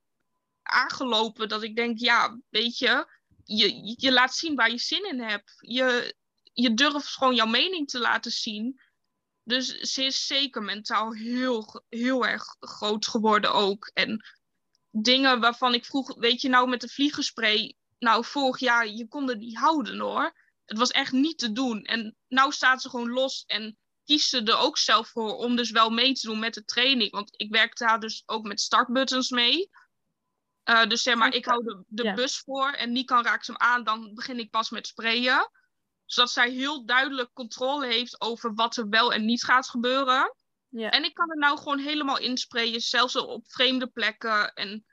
[0.62, 1.49] aangelopen.
[1.49, 3.18] Dat ik denk, ja, weet je,
[3.57, 5.53] je, je laat zien waar je zin in hebt.
[5.59, 6.15] Je,
[6.53, 8.81] je durft gewoon jouw mening te laten zien.
[9.43, 13.91] Dus ze is zeker mentaal heel, heel erg groot geworden ook.
[13.93, 14.25] En
[14.91, 19.29] dingen waarvan ik vroeg, weet je nou met de vliegenspray, nou vorig jaar, je kon
[19.29, 20.33] er niet houden hoor.
[20.65, 21.83] Het was echt niet te doen.
[21.83, 25.71] En nou staat ze gewoon los en kiest ze er ook zelf voor om dus
[25.71, 27.12] wel mee te doen met de training.
[27.12, 29.69] Want ik werkte daar dus ook met startbuttons mee.
[30.69, 32.13] Uh, dus zeg maar, ik hou de, de ja.
[32.13, 35.51] bus voor en Nikan raakt hem aan, dan begin ik pas met sprayen.
[36.05, 40.36] Zodat zij heel duidelijk controle heeft over wat er wel en niet gaat gebeuren.
[40.67, 40.89] Ja.
[40.89, 44.53] En ik kan er nou gewoon helemaal insprayen, zelfs op vreemde plekken.
[44.53, 44.86] En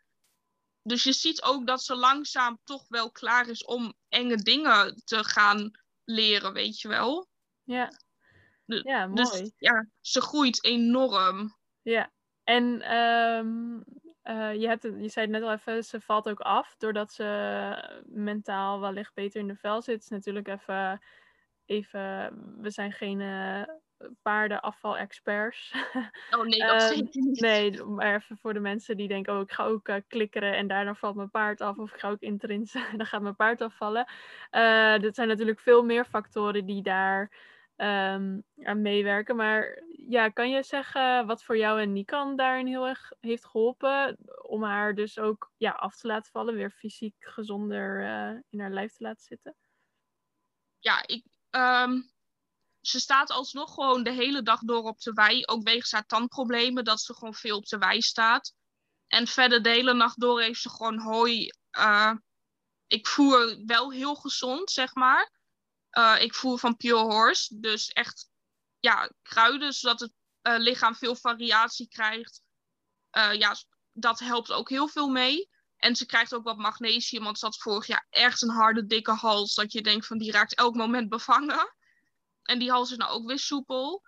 [0.83, 5.25] dus je ziet ook dat ze langzaam toch wel klaar is om enge dingen te
[5.25, 5.71] gaan
[6.05, 7.29] leren, weet je wel.
[7.63, 7.93] Ja,
[8.65, 9.41] ja mooi.
[9.41, 11.57] Dus ja, ze groeit enorm.
[11.83, 12.13] Ja,
[12.45, 13.85] en um,
[14.29, 18.03] uh, je, hebt je zei het net al even, ze valt ook af doordat ze
[18.07, 20.03] mentaal wellicht beter in de vel zit.
[20.03, 21.01] Is natuurlijk even,
[21.65, 23.63] even we zijn geen uh,
[24.23, 25.75] paardenafval-experts.
[26.31, 27.41] Oh nee, dat uh, zeker niet.
[27.41, 30.95] Nee, maar even voor de mensen die denken, oh ik ga ook klikkeren en daarna
[30.95, 31.79] valt mijn paard af.
[31.79, 34.07] Of ik ga ook intrinsen en dan gaat mijn paard afvallen.
[35.01, 37.31] dat zijn natuurlijk veel meer factoren die daar
[37.77, 39.37] um, aan meewerken.
[39.37, 44.19] Maar ja, kan je zeggen wat voor jou en Nikan daarin heel erg heeft geholpen?
[44.43, 48.71] Om haar dus ook ja, af te laten vallen, weer fysiek gezonder uh, in haar
[48.71, 49.57] lijf te laten zitten?
[50.79, 52.11] Ja, ik, um,
[52.81, 55.45] ze staat alsnog gewoon de hele dag door op de wei.
[55.45, 58.55] Ook wegens haar tandproblemen, dat ze gewoon veel op de wei staat.
[59.07, 61.51] En verder de hele nacht door heeft ze gewoon hooi.
[61.79, 62.13] Uh,
[62.87, 65.36] ik voer wel heel gezond, zeg maar.
[65.99, 68.29] Uh, ik voer van Pure Horse, dus echt
[68.81, 72.43] ja, kruiden, zodat het uh, lichaam veel variatie krijgt.
[73.13, 73.57] Uh, ja,
[73.93, 75.51] dat helpt ook heel veel mee.
[75.77, 79.13] En ze krijgt ook wat magnesium, want ze had vorig jaar echt een harde, dikke
[79.13, 79.55] hals.
[79.55, 81.75] Dat je denkt van die raakt elk moment bevangen.
[82.43, 84.03] En die hals is nou ook weer soepel.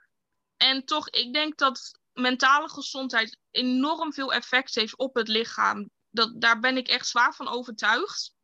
[0.56, 5.90] En toch, ik denk dat mentale gezondheid enorm veel effect heeft op het lichaam.
[6.10, 8.34] Dat, daar ben ik echt zwaar van overtuigd.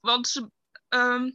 [0.00, 0.50] Want ze,
[0.88, 1.30] ehm,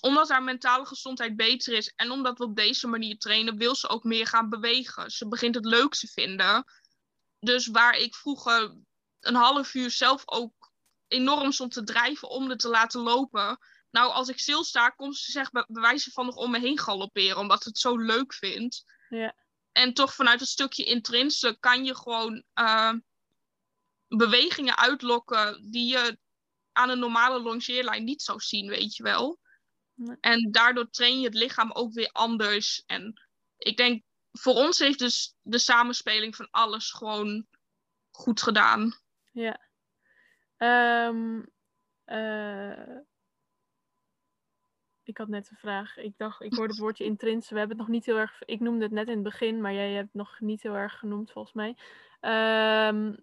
[0.00, 3.88] omdat haar mentale gezondheid beter is en omdat we op deze manier trainen, wil ze
[3.88, 5.10] ook meer gaan bewegen.
[5.10, 6.64] Ze begint het leuk te vinden.
[7.38, 8.76] Dus waar ik vroeger
[9.20, 10.72] een half uur zelf ook
[11.08, 13.58] enorm stond te drijven om het te laten lopen.
[13.90, 17.38] Nou, als ik stilsta, komt ze zeg bij wijze van nog om me heen galopperen,
[17.38, 18.84] omdat het zo leuk vindt.
[19.08, 19.34] Ja.
[19.72, 22.92] En toch vanuit het stukje intrinse kan je gewoon uh,
[24.08, 26.18] bewegingen uitlokken die je
[26.72, 29.38] aan een normale longeerlijn niet zou zien, weet je wel.
[30.20, 32.82] En daardoor train je het lichaam ook weer anders.
[32.86, 33.22] En
[33.58, 37.46] ik denk, voor ons heeft dus de samenspeling van alles gewoon
[38.10, 38.92] goed gedaan.
[39.32, 39.60] Ja.
[40.56, 41.42] Ehm,
[42.04, 42.96] eh,
[45.02, 45.96] ik had net een vraag.
[45.96, 47.50] Ik dacht, ik hoorde het woordje intrins.
[47.50, 48.42] We hebben het nog niet heel erg.
[48.44, 50.98] Ik noemde het net in het begin, maar jij hebt het nog niet heel erg
[50.98, 51.76] genoemd volgens mij.
[52.20, 53.16] Ehm,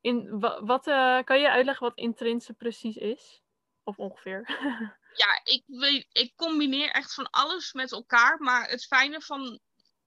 [0.00, 3.42] in, wa- wat, eh, kan je uitleggen wat intrinse precies is?
[3.82, 4.46] Of ongeveer?
[5.18, 8.38] Ja, ik, weet, ik combineer echt van alles met elkaar.
[8.38, 9.60] Maar het fijne van,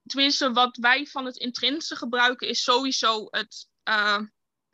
[0.06, 4.20] tenminste wat wij van het intrinse gebruiken, is sowieso het eh,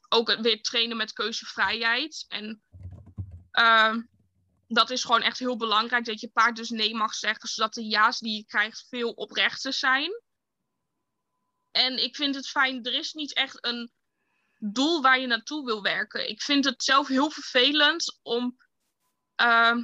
[0.10, 2.26] ook het weer trainen met keuzevrijheid.
[2.28, 2.62] En
[3.52, 3.95] eh,
[4.67, 7.86] dat is gewoon echt heel belangrijk dat je paard dus nee mag zeggen, zodat de
[7.86, 10.21] ja's die je krijgt veel oprechter zijn.
[11.71, 13.91] En ik vind het fijn, er is niet echt een
[14.60, 16.30] doel waar je naartoe wil werken.
[16.30, 18.58] Ik vind het zelf heel vervelend om,
[19.41, 19.76] uh,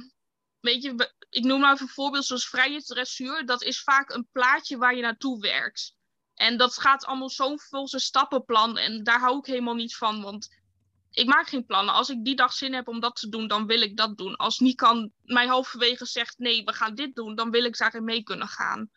[0.64, 3.46] weet je, ik noem nou even een voorbeeld zoals vrije dressuur.
[3.46, 5.96] Dat is vaak een plaatje waar je naartoe werkt.
[6.34, 10.22] En dat gaat allemaal zo vol zijn stappenplan en daar hou ik helemaal niet van,
[10.22, 10.62] want
[11.10, 11.94] ik maak geen plannen.
[11.94, 14.36] Als ik die dag zin heb om dat te doen, dan wil ik dat doen.
[14.36, 18.22] Als Nikan mij halverwege zegt, nee, we gaan dit doen, dan wil ik daarin mee
[18.22, 18.90] kunnen gaan.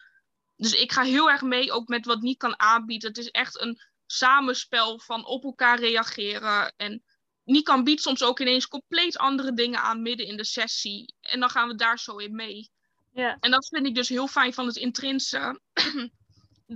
[0.56, 3.04] Dus ik ga heel erg mee, ook met wat Nikan aanbiedt.
[3.04, 6.74] Het is echt een samenspel van op elkaar reageren.
[6.78, 7.04] En
[7.48, 11.14] Nikan biedt soms ook ineens compleet andere dingen aan midden in de sessie.
[11.22, 12.72] En dan gaan we daar zo in mee.
[13.12, 15.62] ja, En dat vind ik dus heel fijn van het intrinse.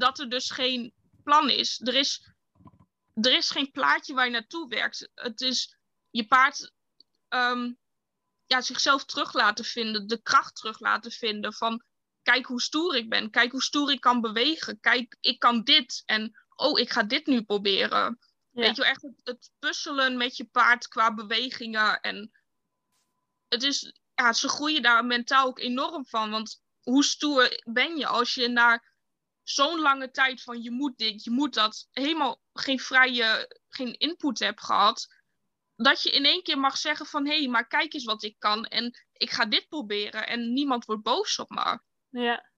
[0.05, 1.81] dat er dus geen plan is.
[1.83, 2.27] Er is,
[3.13, 5.09] er is geen plaatje waar je naartoe werkt.
[5.15, 5.75] Het is
[6.09, 6.71] je paard
[7.27, 7.73] ehm,
[8.45, 10.07] ja, zichzelf terug laten vinden.
[10.07, 11.53] De kracht terug laten vinden.
[11.53, 11.83] Van
[12.21, 13.29] kijk hoe stoer ik ben.
[13.29, 14.79] Kijk hoe stoer ik kan bewegen.
[14.79, 16.03] Kijk, ik kan dit.
[16.05, 18.19] En oh, ik ga dit nu proberen.
[18.51, 18.61] Ja.
[18.61, 21.99] Weet je echt het, het puzzelen met je paard qua bewegingen.
[21.99, 22.31] En
[23.47, 26.29] het is, ja, ze groeien daar mentaal ook enorm van.
[26.31, 28.83] Want hoe stoer ben je als je na
[29.43, 34.39] zo'n lange tijd van je moet dit, je moet dat, helemaal geen vrije, geen input
[34.39, 35.07] hebt gehad.
[35.75, 38.35] Dat je in één keer mag zeggen van, hé, hey, maar kijk eens wat ik
[38.39, 38.65] kan.
[38.65, 41.79] En ik ga dit proberen en niemand wordt boos op me.
[42.09, 42.49] ja,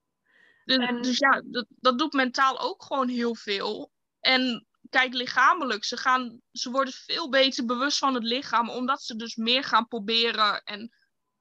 [0.66, 3.92] Dus, En- dus ja, dat, dat doet mentaal ook gewoon heel veel.
[4.20, 9.16] En kijk, lichamelijk, ze, gaan, ze worden veel beter bewust van het lichaam, omdat ze
[9.16, 10.96] dus meer gaan proberen en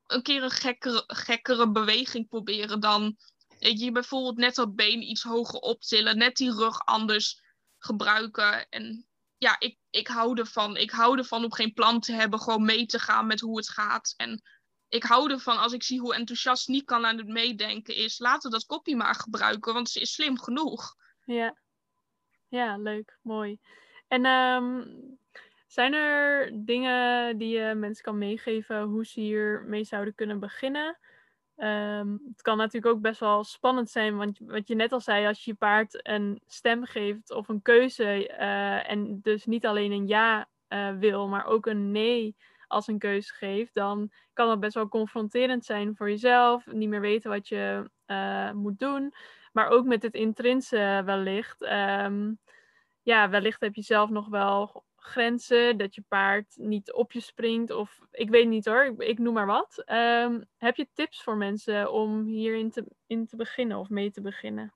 [0.06, 3.16] een keer een gekkere, gekkere beweging proberen dan,
[3.58, 7.42] je, bijvoorbeeld net dat been iets hoger optillen, net die rug anders
[7.78, 8.68] gebruiken.
[8.68, 9.06] En
[9.38, 10.76] ja, ik, ik hou ervan.
[10.76, 13.70] Ik hou ervan om geen plan te hebben, gewoon mee te gaan met hoe het
[13.70, 14.14] gaat.
[14.16, 14.42] En
[14.88, 18.18] ik hou ervan als ik zie hoe enthousiast Nikan aan het meedenken is.
[18.18, 20.94] Laten we dat kopie maar gebruiken, want ze is slim genoeg.
[21.24, 21.60] ja.
[22.52, 23.58] Ja, leuk, mooi.
[24.08, 24.82] En ehm,
[25.66, 30.98] zijn er dingen die je mensen kan meegeven hoe ze hiermee zouden kunnen beginnen?
[31.56, 35.26] Ehm, het kan natuurlijk ook best wel spannend zijn, want wat je net al zei,
[35.26, 39.92] als je je paard een stem geeft of een keuze eh, en dus niet alleen
[39.92, 42.36] een ja eh, wil, maar ook een nee
[42.66, 47.00] als een keuze geeft, dan kan dat best wel confronterend zijn voor jezelf, niet meer
[47.00, 49.14] weten wat je eh, moet doen.
[49.52, 51.62] Maar ook met het intrinse wellicht.
[51.62, 52.32] Ehm,
[53.02, 57.70] ja, wellicht heb je zelf nog wel grenzen, dat je paard niet op je springt
[57.70, 59.82] of ik weet niet hoor, ik, ik noem maar wat.
[59.84, 64.20] Ehm, heb je tips voor mensen om hierin te, in te beginnen of mee te
[64.20, 64.74] beginnen?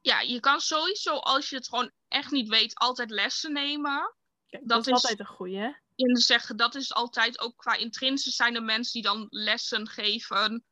[0.00, 4.14] Ja, je kan sowieso, als je het gewoon echt niet weet, altijd lessen nemen.
[4.46, 5.72] Kijk, dat, Dat is altijd een goeie, hè?
[5.96, 10.64] En zeggen, dat is altijd ook qua intrinse zijn er mensen die dan lessen geven.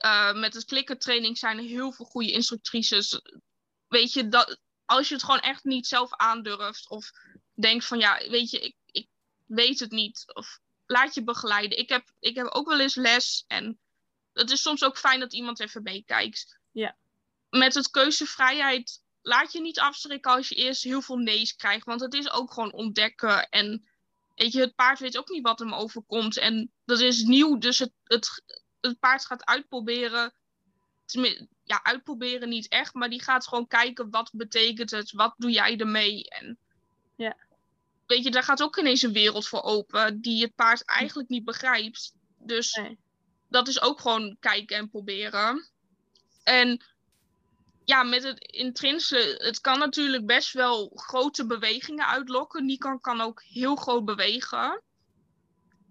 [0.00, 3.20] Eh, met het klikkertraining zijn er heel veel goede instructrices.
[3.88, 7.10] Weet je, dat, als je het gewoon echt niet zelf aandurft of
[7.54, 9.08] denkt van ja, weet je, ik, ik
[9.46, 10.24] weet het niet.
[10.34, 11.78] Of laat je begeleiden.
[11.78, 13.78] Ik heb, ik heb ook wel eens les en
[14.32, 16.58] het is soms ook fijn dat iemand even meekijkt.
[16.72, 16.96] Ja.
[17.50, 21.86] Met het keuzevrijheid laat je niet afschrikken als je eerst heel veel nee's krijgt.
[21.86, 23.48] Want het is ook gewoon ontdekken.
[23.48, 23.88] En
[24.34, 26.36] weet je, het paard weet ook niet wat hem overkomt.
[26.36, 28.42] En dat is nieuw, dus het, het,
[28.80, 30.32] het paard gaat uitproberen.
[31.64, 35.78] Ja, uitproberen niet echt, maar die gaat gewoon kijken wat betekent het, wat doe jij
[35.78, 36.28] ermee.
[36.28, 36.58] En
[37.16, 37.36] ja.
[38.06, 41.44] weet je, daar gaat ook ineens een wereld voor open die het paard eigenlijk niet
[41.44, 42.12] begrijpt.
[42.38, 42.98] Dus Nee.
[43.48, 45.70] dat is ook gewoon kijken en proberen.
[46.42, 46.84] En
[47.84, 52.66] ja, met het intrinse, het kan natuurlijk best wel grote bewegingen uitlokken.
[52.66, 54.82] Nikan kan ook heel groot bewegen.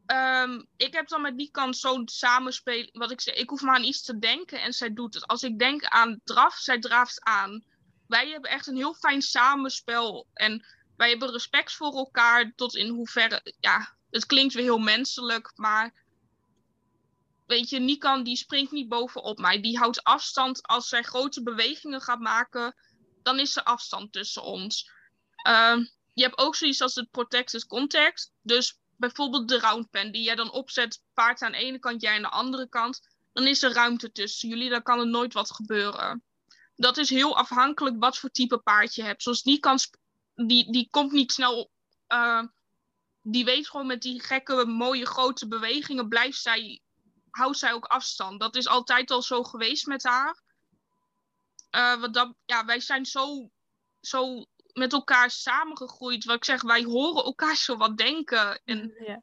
[0.09, 2.89] Ehm, ik heb dan met Nikan zo'n samenspel.
[2.91, 5.27] Wat ik ik hoef maar aan iets te denken en zij doet het.
[5.27, 7.63] Als ik denk aan draf, zij draaft aan.
[8.07, 10.27] Wij hebben echt een heel fijn samenspel.
[10.33, 10.65] En
[10.97, 13.55] wij hebben respect voor elkaar tot in hoeverre.
[13.59, 15.93] Ja, het klinkt weer heel menselijk, maar
[17.45, 19.61] weet je, Nikan die springt niet bovenop mij.
[19.61, 20.63] Die houdt afstand.
[20.63, 22.75] Als zij grote bewegingen gaat maken,
[23.23, 24.91] dan is er afstand tussen ons.
[25.35, 28.31] Ehm, je hebt ook zoiets als het protected contact.
[28.41, 32.15] Dus bijvoorbeeld de round pen die jij dan opzet, paard aan de ene kant, jij
[32.15, 32.99] aan de andere kant.
[33.33, 36.23] Dan is er ruimte tussen jullie, dan kan er nooit wat gebeuren.
[36.75, 39.23] Dat is heel afhankelijk wat voor type paard je hebt.
[39.23, 39.97] Zoals Nikan, sp-
[40.35, 41.71] die, die komt niet snel...
[42.07, 42.43] eh,
[43.21, 46.81] die weet gewoon met die gekke, mooie, grote bewegingen blijft zij
[47.29, 48.39] houdt zij ook afstand.
[48.39, 50.41] Dat is altijd al zo geweest met haar.
[51.69, 53.49] Eh, dat, ja, wij zijn zo,
[54.01, 54.45] zo
[54.79, 56.25] met elkaar samengegroeid.
[56.25, 58.61] Wat ik zeg, wij horen elkaar zo wat denken.
[58.65, 59.21] En, Ja.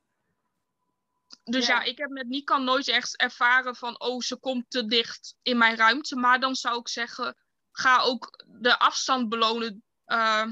[1.44, 1.74] dus Ja.
[1.74, 1.82] ja.
[1.82, 4.00] ik heb met Nikan nooit echt ervaren van...
[4.00, 6.16] oh, ze komt te dicht in mijn ruimte.
[6.16, 7.36] Maar dan zou ik zeggen,
[7.72, 9.82] ga ook de afstand belonen.
[10.04, 10.46] Eh,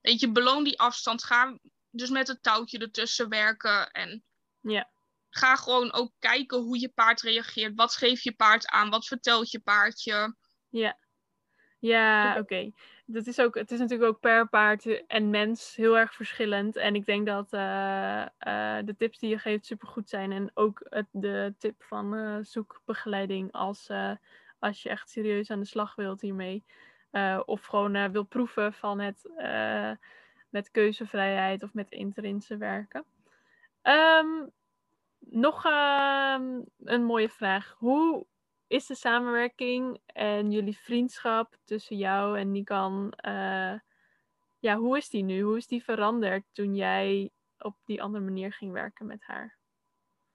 [0.00, 1.24] weet je, beloon die afstand.
[1.24, 1.58] Ga
[1.90, 3.90] dus met het touwtje ertussen werken.
[3.90, 4.24] En
[4.60, 4.90] Ja.
[5.30, 7.74] ga gewoon ook kijken hoe je paard reageert.
[7.74, 8.90] Wat geeft je paard aan?
[8.90, 10.36] Wat vertelt je paardje?
[10.68, 10.98] Ja,
[11.88, 12.70] ja oké.
[13.06, 16.76] Dat is ook, het is natuurlijk ook per paard en mens heel erg verschillend.
[16.76, 20.32] En ik denk dat eh, eh, de tips die je geeft supergoed zijn.
[20.32, 23.90] En ook het, de tip van eh, zoek begeleiding als,
[24.58, 26.64] als je echt serieus aan de slag wilt hiermee.
[27.44, 29.30] Of gewoon wil proeven van het
[30.48, 33.04] met keuzevrijheid of met intrinse werken.
[33.82, 34.46] Ehm,
[35.18, 37.74] nog ehm, een mooie vraag.
[37.78, 38.26] Hoe
[38.72, 43.74] is de samenwerking en jullie vriendschap tussen jou en Nikan, eh,
[44.58, 45.40] ja, hoe is die nu?
[45.42, 49.58] Hoe is die veranderd toen jij op die andere manier ging werken met haar?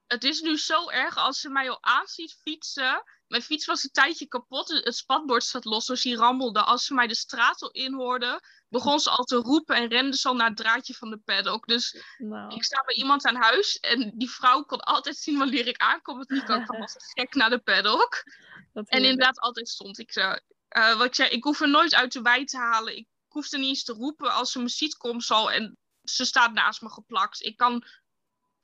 [0.08, 3.04] Het is nu zo erg als ze mij al aanziet fietsen.
[3.28, 4.68] Mijn fiets was een tijdje kapot.
[4.70, 6.62] Het spatbord zat los, dus die rammelde.
[6.62, 10.18] Als ze mij de straat al in hoorde, begon ze al te roepen en rende
[10.18, 11.68] ze al naar het draadje van de paddock.
[11.68, 15.68] Dus Nou, ik sta bij iemand aan huis en die vrouw kon altijd zien wanneer
[15.68, 16.16] ik aankom.
[16.16, 18.24] Want Nico kwam als een gek naar de paddock.
[18.74, 20.42] dat En inderdaad, altijd stond ik ze.
[20.68, 22.98] eh, wat ik zei, ik hoef er nooit uit de wei te halen.
[22.98, 25.78] Ik hoef er niet eens te roepen als ze me ziet, komt ze al en
[26.04, 27.44] ze staat naast me geplakt.
[27.44, 27.84] Ik kan,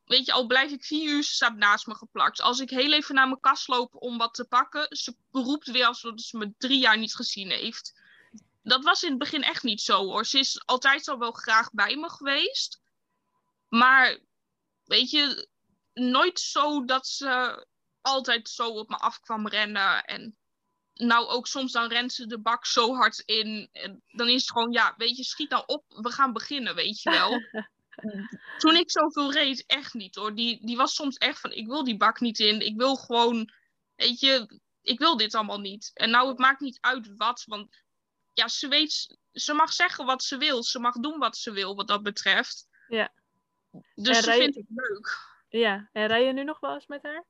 [0.05, 2.41] weet je, al blijf ik vier uur, ze naast me geplakt.
[2.41, 5.85] Als ik heel even naar mijn kast loop om wat te pakken, ze roept weer
[5.85, 8.01] alsof ze me drie jaar niet gezien heeft.
[8.63, 10.25] Dat was in het begin echt niet zo hoor.
[10.25, 12.81] Ze is altijd al wel graag bij me geweest.
[13.67, 14.19] Maar,
[14.83, 15.47] weet je,
[15.93, 17.65] nooit zo dat ze
[18.01, 20.03] altijd zo op me af kwam rennen.
[20.03, 20.37] En
[20.93, 23.69] nou ook soms dan rent ze de bak zo hard in.
[23.71, 27.01] En dan is het gewoon, ja, weet je, schiet nou op, we gaan beginnen, weet
[27.01, 27.39] je wel.
[28.57, 30.35] Toen ik zoveel reed, echt niet hoor.
[30.35, 32.59] Die, die was soms echt van, ik wil die bak niet in.
[32.59, 33.51] Ik wil gewoon,
[33.95, 35.91] weet je, ik wil dit allemaal niet.
[35.93, 37.81] En nou, het maakt niet uit wat, want
[38.33, 40.63] ja, ze weet, ze mag zeggen wat ze wil.
[40.63, 42.67] Ze mag doen wat ze wil, wat dat betreft.
[42.87, 43.13] Ja.
[43.95, 45.31] Dus En ze rij- vindt het leuk.
[45.49, 47.25] Ja, en rij je nu nog wel eens met haar?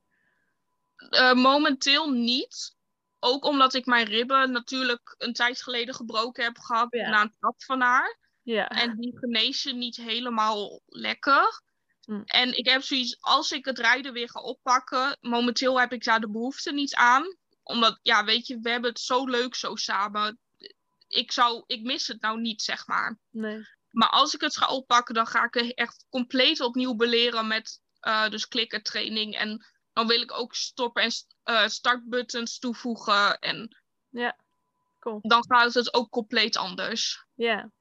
[1.09, 2.75] Eh, momenteel niet.
[3.19, 7.09] Ook omdat ik mijn ribben natuurlijk een tijd geleden gebroken heb gehad Ja.
[7.09, 8.17] na een trap van haar.
[8.43, 8.67] Ja.
[8.67, 11.61] En die genezen niet helemaal lekker.
[12.05, 12.21] Hm.
[12.25, 16.19] En ik heb zoiets, als ik het rijden weer ga oppakken, momenteel heb ik daar
[16.19, 17.35] de behoefte niet aan.
[17.63, 20.39] Omdat, ja, weet je, we hebben het zo leuk zo samen.
[21.07, 23.19] Ik, zou, ik mis het nou niet, zeg maar.
[23.29, 23.67] Nee.
[23.89, 27.81] Maar als ik het ga oppakken, dan ga ik het echt compleet opnieuw beleren met
[27.99, 29.35] eh, dus klikkertraining.
[29.35, 31.11] En dan wil ik ook stoppen en
[31.43, 33.39] eh, startbuttons toevoegen.
[33.39, 33.77] En
[34.09, 34.37] Ja,
[34.99, 35.19] cool.
[35.21, 37.25] dan gaat het ook compleet anders.
[37.35, 37.71] Ja.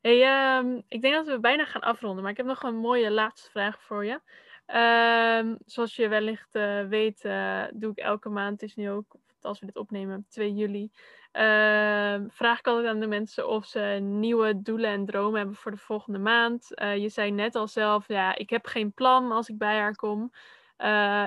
[0.00, 3.10] Hey, ehm, ik denk dat we bijna gaan afronden, maar ik heb nog een mooie
[3.10, 4.20] laatste vraag voor je.
[4.66, 9.16] Ehm, zoals je wellicht eh, weet, eh, doe ik elke maand, het is nu ook,
[9.40, 10.90] als we dit opnemen, 2 juli,
[11.32, 15.70] ehm, vraag ik altijd aan de mensen of ze nieuwe doelen en dromen hebben voor
[15.70, 16.74] de volgende maand.
[16.74, 19.94] Eh, je zei net al zelf, ja, ik heb geen plan als ik bij haar
[19.96, 20.32] kom.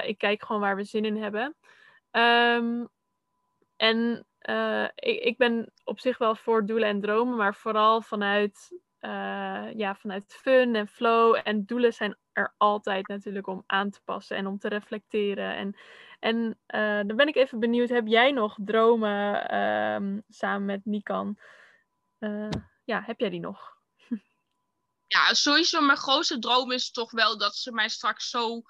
[0.06, 1.56] Ik kijk gewoon waar we zin in hebben.
[3.76, 8.82] En eh, ik, ik ben op zich wel voor doelen en dromen, maar vooral vanuit,
[9.76, 11.40] ja, vanuit fun en flow.
[11.44, 15.56] En doelen zijn er altijd natuurlijk om aan te passen en om te reflecteren.
[15.56, 15.78] En,
[16.20, 16.60] en
[17.08, 21.38] dan ben ik even benieuwd, heb jij nog dromen ehm, samen met Nikan?
[22.84, 23.78] ja, heb jij die nog?
[25.16, 28.62] ja, sowieso mijn grootste droom is toch wel dat ze mij straks zo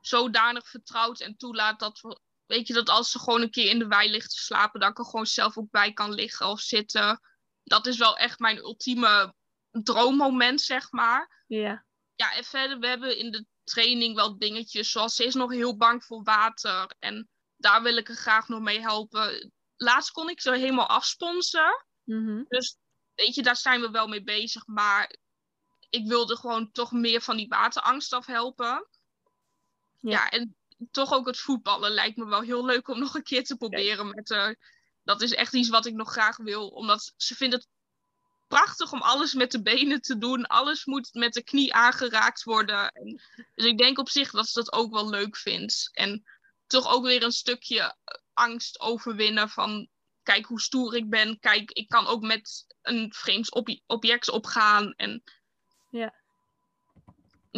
[0.00, 3.78] zodanig vertrouwt en toelaat dat we, weet je, dat als ze gewoon een keer in
[3.78, 6.60] de wei ligt te slapen, dat ik er gewoon zelf ook bij kan liggen of
[6.60, 7.20] zitten.
[7.62, 9.34] Dat is wel echt mijn ultieme
[9.70, 11.44] droommoment, zeg maar.
[11.46, 11.84] Ja.
[12.14, 15.76] Ja, en verder, we hebben in de training wel dingetjes, zoals ze is nog heel
[15.76, 19.52] bang voor water en daar wil ik er graag nog mee helpen.
[19.76, 21.86] Laatst kon ik ze helemaal afsponsen.
[22.04, 22.76] Mm Dus
[23.14, 24.66] weet je, daar zijn we wel mee bezig.
[24.66, 25.16] Maar
[25.88, 28.88] ik wilde gewoon toch meer van die waterangst afhelpen.
[29.98, 30.10] Ja.
[30.10, 30.56] ja, en
[30.90, 34.08] toch ook het voetballen lijkt me wel heel leuk om nog een keer te proberen
[34.08, 34.56] met haar.
[35.04, 36.68] Dat is echt iets wat ik nog graag wil.
[36.68, 37.68] Omdat ze vindt het
[38.46, 40.46] prachtig om alles met de benen te doen.
[40.46, 42.90] Alles moet met de knie aangeraakt worden.
[42.92, 43.20] En,
[43.54, 45.90] dus ik denk op zich dat ze dat ook wel leuk vindt.
[45.92, 46.24] En
[46.66, 47.96] toch ook weer een stukje
[48.32, 49.88] angst overwinnen van...
[50.22, 51.38] Kijk hoe stoer ik ben.
[51.38, 53.54] Kijk, ik kan ook met een vreemd
[53.86, 54.92] object opgaan.
[54.92, 55.22] En
[55.90, 56.14] ja.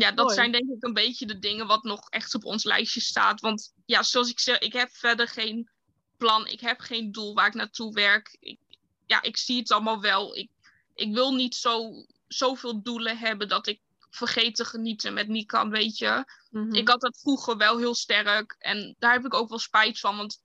[0.01, 3.01] Ja, dat zijn denk ik een beetje de dingen wat nog echt op ons lijstje
[3.01, 3.41] staat.
[3.41, 5.71] Want ja, zoals ik zeg, ik heb verder geen
[6.17, 6.47] plan.
[6.47, 8.37] Ik heb geen doel waar ik naartoe werk.
[8.41, 8.59] Ik,
[9.07, 10.37] ja, ik zie het allemaal wel.
[10.37, 10.51] Ik,
[10.95, 13.81] ik wil niet zo, zoveel doelen hebben dat ik
[14.11, 16.25] vergeet te genieten met Nikan, weet je.
[16.51, 16.75] Mhm.
[16.75, 18.57] Ik had dat vroeger wel heel sterk.
[18.59, 20.17] En daar heb ik ook wel spijt van.
[20.17, 20.43] Want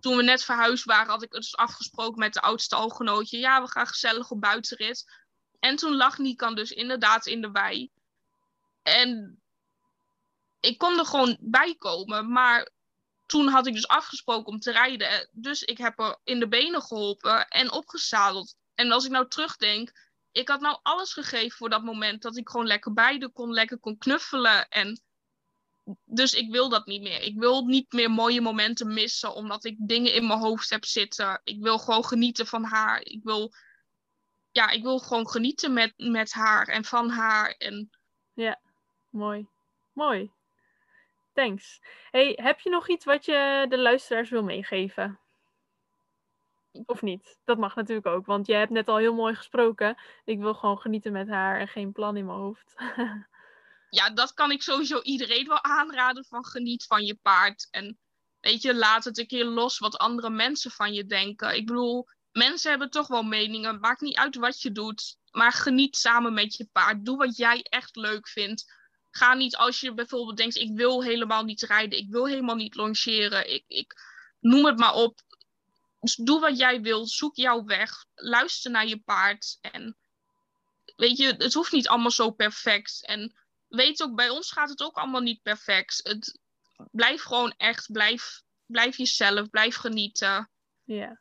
[0.00, 3.38] toen we net verhuisd waren, had ik het dus afgesproken met de oudste algenootje.
[3.38, 5.04] Ja, we gaan gezellig op buitenrit.
[5.58, 7.90] En toen lag Nikan dus inderdaad in de wei.
[8.82, 9.42] En
[10.60, 12.32] ik kon er gewoon bij komen.
[12.32, 12.70] Maar
[13.26, 15.28] toen had ik dus afgesproken om te rijden.
[15.32, 18.54] Dus ik heb er in de benen geholpen en opgezadeld.
[18.74, 19.92] En als ik nou terugdenk,
[20.32, 23.78] ik had nou alles gegeven voor dat moment dat ik gewoon lekker beide kon, lekker
[23.78, 24.68] kon knuffelen.
[24.68, 25.02] En
[26.04, 27.22] dus ik wil dat niet meer.
[27.22, 31.40] Ik wil niet meer mooie momenten missen, omdat ik dingen in mijn hoofd heb zitten.
[31.44, 33.00] Ik wil gewoon genieten van haar.
[33.00, 33.52] Ik wil
[34.52, 37.50] ja, ik wil gewoon genieten met, met haar en van haar.
[37.50, 37.90] En...
[38.32, 38.60] Ja,
[39.12, 39.46] mooi.
[39.92, 40.30] Mooi.
[41.32, 41.80] Thanks.
[42.10, 45.18] Hey, heb je nog iets wat je de luisteraars wil meegeven?
[46.86, 47.38] Of niet?
[47.44, 49.96] Dat mag natuurlijk ook, want jij hebt net al heel mooi gesproken.
[50.24, 52.74] Ik wil gewoon genieten met haar en geen plan in mijn hoofd.
[53.98, 57.68] ja, dat kan ik sowieso iedereen wel aanraden van geniet van je paard.
[57.70, 57.98] En
[58.40, 61.54] weet je, laat het een keer los wat andere mensen van je denken.
[61.56, 63.80] Ik bedoel, mensen hebben toch wel meningen.
[63.80, 65.16] Maakt niet uit wat je doet.
[65.30, 67.04] Maar geniet samen met je paard.
[67.04, 68.81] Doe wat jij echt leuk vindt.
[69.14, 71.98] Ga niet als je bijvoorbeeld denkt: ik wil helemaal niet rijden.
[71.98, 73.52] Ik wil helemaal niet longeren.
[73.52, 73.94] Ik, ik
[74.40, 75.20] noem het maar op.
[76.00, 77.06] Dus doe wat jij wil.
[77.06, 78.04] Zoek jouw weg.
[78.14, 79.58] Luister naar je paard.
[79.60, 79.96] En
[80.96, 83.06] weet je, het hoeft niet allemaal zo perfect.
[83.06, 83.34] En
[83.68, 86.00] weet ook, bij ons gaat het ook allemaal niet perfect.
[86.02, 86.38] Het,
[86.90, 87.92] blijf gewoon echt.
[87.92, 89.50] Blijf, blijf jezelf.
[89.50, 90.50] Blijf genieten.
[90.84, 91.20] Ja.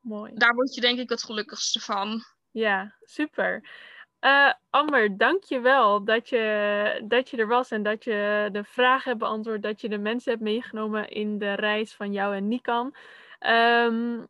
[0.00, 0.32] Mooi.
[0.34, 2.24] Daar word je denk ik het gelukkigste van.
[2.50, 3.68] Ja, super.
[4.20, 8.64] Uh, Amber, dank je wel dat je, dat je er was en dat je de
[8.64, 12.48] vragen hebt beantwoord, dat je de mensen hebt meegenomen in de reis van jou en
[12.48, 12.94] Nikan.
[13.40, 14.26] Um,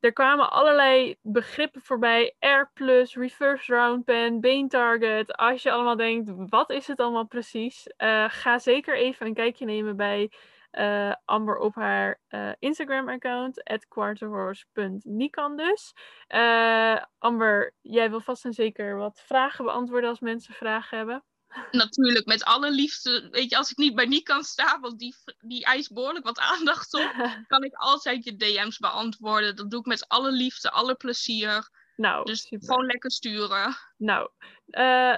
[0.00, 2.34] er kwamen allerlei begrippen voorbij.
[2.38, 2.70] R+,
[3.12, 5.36] reverse round pen, bane target.
[5.36, 7.86] Als je allemaal denkt, wat is het allemaal precies?
[7.98, 10.30] Uh, ga zeker even een kijkje nemen bij
[10.72, 15.92] uh, Amber op haar uh, Instagram-account, quarterhorse.nikan dus.
[16.28, 21.24] Uh, Amber, jij wil vast en zeker wat vragen beantwoorden als mensen vragen hebben.
[21.70, 23.28] Natuurlijk, met alle liefde.
[23.30, 26.94] Weet je, als ik niet bij Nikan sta, want die, die eist behoorlijk wat aandacht
[26.94, 27.12] op,
[27.48, 29.56] kan ik altijd je DM's beantwoorden.
[29.56, 31.70] Dat doe ik met alle liefde, alle plezier.
[31.96, 33.76] Nou, dus gewoon lekker sturen.
[33.96, 34.30] Nou,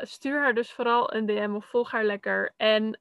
[0.02, 2.54] stuur haar dus vooral een DM of volg haar lekker.
[2.56, 2.98] En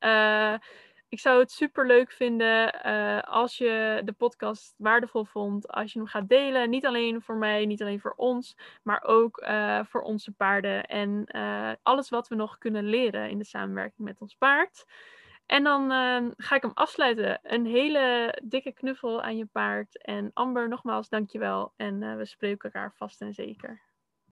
[1.13, 5.67] ik zou het super leuk vinden uh, als je de podcast waardevol vond.
[5.67, 6.69] Als je hem gaat delen.
[6.69, 8.57] Niet alleen voor mij, niet alleen voor ons.
[8.83, 10.85] Maar ook uh, voor onze paarden.
[10.85, 14.85] En uh, alles wat we nog kunnen leren in de samenwerking met ons paard.
[15.45, 15.91] En dan
[16.37, 17.39] ga ik hem afsluiten.
[17.43, 20.03] Een hele dikke knuffel aan je paard.
[20.03, 21.73] En Amber, nogmaals dankjewel.
[21.75, 23.92] En we spreken elkaar vast en zeker.